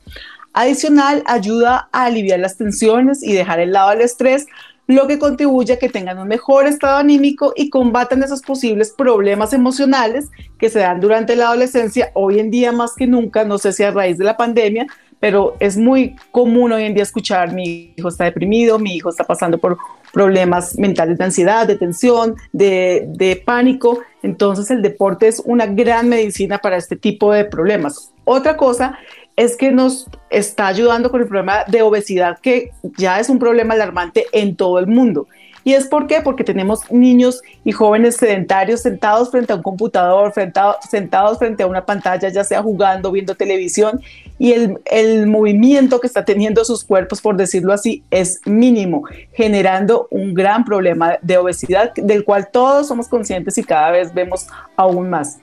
[0.54, 4.48] Adicional, ayuda a aliviar las tensiones y dejar el lado el estrés,
[4.90, 9.54] lo que contribuye a que tengan un mejor estado anímico y combatan esos posibles problemas
[9.54, 13.72] emocionales que se dan durante la adolescencia, hoy en día más que nunca, no sé
[13.72, 14.88] si a raíz de la pandemia,
[15.20, 19.26] pero es muy común hoy en día escuchar mi hijo está deprimido, mi hijo está
[19.26, 19.78] pasando por
[20.12, 24.00] problemas mentales de ansiedad, de tensión, de, de pánico.
[24.24, 28.12] Entonces el deporte es una gran medicina para este tipo de problemas.
[28.24, 28.98] Otra cosa
[29.40, 33.74] es que nos está ayudando con el problema de obesidad, que ya es un problema
[33.74, 35.28] alarmante en todo el mundo.
[35.64, 36.20] ¿Y es por qué?
[36.20, 41.86] Porque tenemos niños y jóvenes sedentarios sentados frente a un computador, sentados frente a una
[41.86, 44.02] pantalla, ya sea jugando, viendo televisión,
[44.38, 50.10] y el, el movimiento que está teniendo sus cuerpos, por decirlo así, es mínimo, generando
[50.12, 55.10] un gran problema de obesidad del cual todos somos conscientes y cada vez vemos aún
[55.10, 55.40] más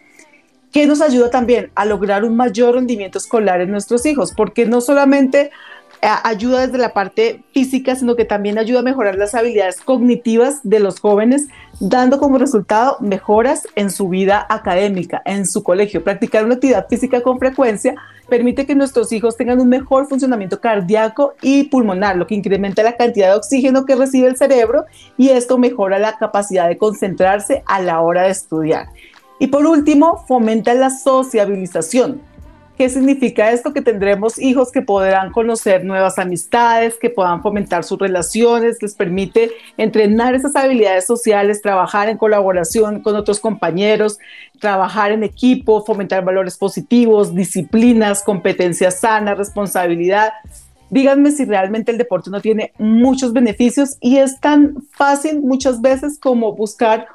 [0.76, 4.82] que nos ayuda también a lograr un mayor rendimiento escolar en nuestros hijos, porque no
[4.82, 5.50] solamente
[6.02, 10.60] eh, ayuda desde la parte física, sino que también ayuda a mejorar las habilidades cognitivas
[10.64, 11.46] de los jóvenes,
[11.80, 16.04] dando como resultado mejoras en su vida académica, en su colegio.
[16.04, 17.94] Practicar una actividad física con frecuencia
[18.28, 22.98] permite que nuestros hijos tengan un mejor funcionamiento cardíaco y pulmonar, lo que incrementa la
[22.98, 24.84] cantidad de oxígeno que recibe el cerebro
[25.16, 28.88] y esto mejora la capacidad de concentrarse a la hora de estudiar.
[29.38, 32.20] Y por último, fomenta la sociabilización.
[32.76, 33.72] ¿Qué significa esto?
[33.72, 39.50] Que tendremos hijos que podrán conocer nuevas amistades, que puedan fomentar sus relaciones, les permite
[39.78, 44.18] entrenar esas habilidades sociales, trabajar en colaboración con otros compañeros,
[44.60, 50.34] trabajar en equipo, fomentar valores positivos, disciplinas, competencias sanas, responsabilidad.
[50.90, 56.18] Díganme si realmente el deporte no tiene muchos beneficios y es tan fácil muchas veces
[56.20, 57.08] como buscar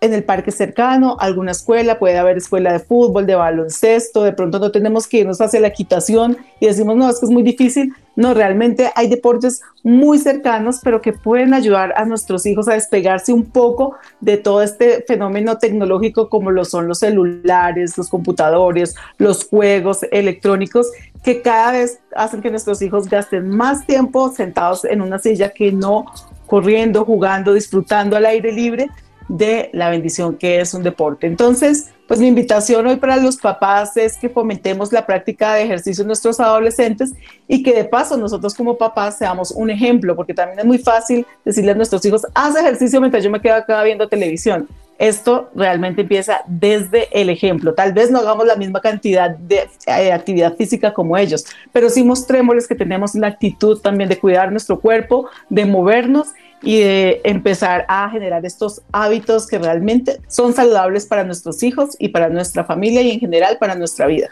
[0.00, 4.60] en el parque cercano, alguna escuela, puede haber escuela de fútbol, de baloncesto, de pronto
[4.60, 7.92] no tenemos que irnos hacia la equitación y decimos, no, es que es muy difícil.
[8.14, 13.32] No, realmente hay deportes muy cercanos, pero que pueden ayudar a nuestros hijos a despegarse
[13.32, 19.46] un poco de todo este fenómeno tecnológico como lo son los celulares, los computadores, los
[19.46, 20.90] juegos electrónicos,
[21.22, 25.72] que cada vez hacen que nuestros hijos gasten más tiempo sentados en una silla que
[25.72, 26.06] no
[26.46, 28.88] corriendo, jugando, disfrutando al aire libre
[29.28, 31.26] de la bendición que es un deporte.
[31.26, 36.02] Entonces, pues mi invitación hoy para los papás es que fomentemos la práctica de ejercicio
[36.02, 37.12] en nuestros adolescentes
[37.46, 41.26] y que de paso nosotros como papás seamos un ejemplo, porque también es muy fácil
[41.44, 44.66] decirle a nuestros hijos, haz ejercicio mientras yo me quedo acá viendo televisión.
[44.98, 47.72] Esto realmente empieza desde el ejemplo.
[47.74, 52.02] Tal vez no hagamos la misma cantidad de eh, actividad física como ellos, pero sí
[52.02, 56.28] mostrémosles que tenemos la actitud también de cuidar nuestro cuerpo, de movernos
[56.62, 62.08] y de empezar a generar estos hábitos que realmente son saludables para nuestros hijos y
[62.08, 64.28] para nuestra familia y en general para nuestra vida.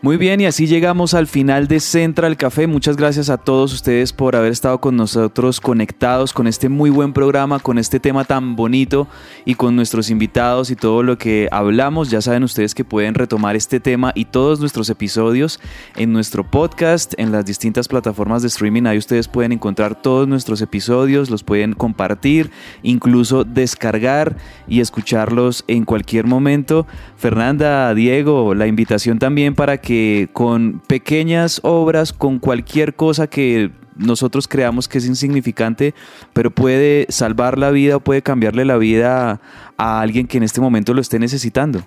[0.00, 2.68] Muy bien, y así llegamos al final de Central Café.
[2.68, 7.12] Muchas gracias a todos ustedes por haber estado con nosotros conectados con este muy buen
[7.12, 9.08] programa, con este tema tan bonito
[9.44, 12.10] y con nuestros invitados y todo lo que hablamos.
[12.10, 15.58] Ya saben ustedes que pueden retomar este tema y todos nuestros episodios
[15.96, 18.84] en nuestro podcast, en las distintas plataformas de streaming.
[18.84, 22.52] Ahí ustedes pueden encontrar todos nuestros episodios, los pueden compartir,
[22.84, 24.36] incluso descargar
[24.68, 26.86] y escucharlos en cualquier momento.
[27.16, 33.70] Fernanda, Diego, la invitación también para que que con pequeñas obras, con cualquier cosa que
[33.96, 35.94] nosotros creamos que es insignificante,
[36.34, 39.40] pero puede salvar la vida puede cambiarle la vida
[39.78, 41.80] a, alguien que en este momento lo esté necesitando.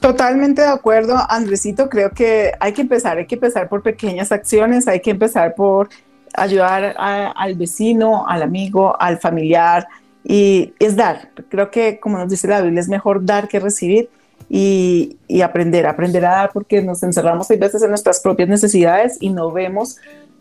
[0.00, 1.88] Totalmente de acuerdo, Andresito.
[1.88, 5.88] Creo que hay que empezar, hay que empezar por pequeñas acciones, hay que empezar por
[6.34, 9.88] ayudar al vecino, al amigo, al familiar
[10.22, 11.30] y es dar.
[11.48, 14.10] Creo que, como nos dice la Biblia, es mejor dar que recibir
[14.48, 19.30] y, aprender, aprender a dar porque nos encerramos a veces en nuestras propias necesidades y
[19.30, 19.96] no vemos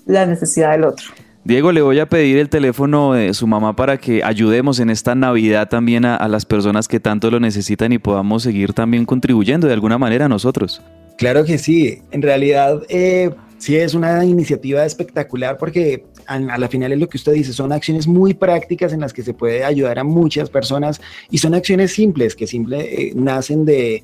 [0.05, 1.05] la necesidad del otro.
[1.43, 5.15] Diego, le voy a pedir el teléfono de su mamá para que ayudemos en esta
[5.15, 9.73] Navidad también a, las personas que tanto lo necesitan y podamos seguir también contribuyendo de
[9.73, 10.81] alguna manera a nosotros.
[11.17, 12.01] Claro que sí.
[12.11, 17.17] En realidad, eh, sí es una iniciativa espectacular porque a, la final es lo que
[17.17, 20.99] usted dice, son acciones muy prácticas en las que se puede ayudar a muchas personas
[21.29, 24.03] y son acciones simples que simple, eh, nacen de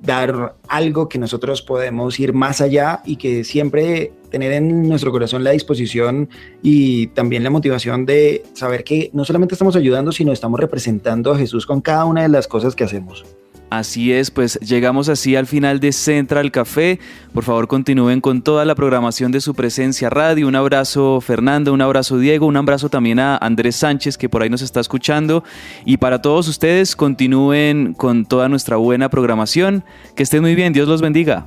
[0.00, 5.44] dar algo que nosotros podemos ir más allá y que siempre tener en nuestro corazón
[5.44, 6.28] la disposición
[6.62, 11.38] y también la motivación de saber que no solamente estamos ayudando, sino estamos representando a
[11.38, 13.24] Jesús con cada una de las cosas que hacemos.
[13.70, 17.00] Así es, pues llegamos así al final de Central Café.
[17.32, 20.46] Por favor, continúen con toda la programación de su presencia radio.
[20.46, 24.50] Un abrazo Fernando, un abrazo Diego, un abrazo también a Andrés Sánchez que por ahí
[24.50, 25.42] nos está escuchando.
[25.84, 29.84] Y para todos ustedes, continúen con toda nuestra buena programación.
[30.14, 31.46] Que estén muy bien, Dios los bendiga.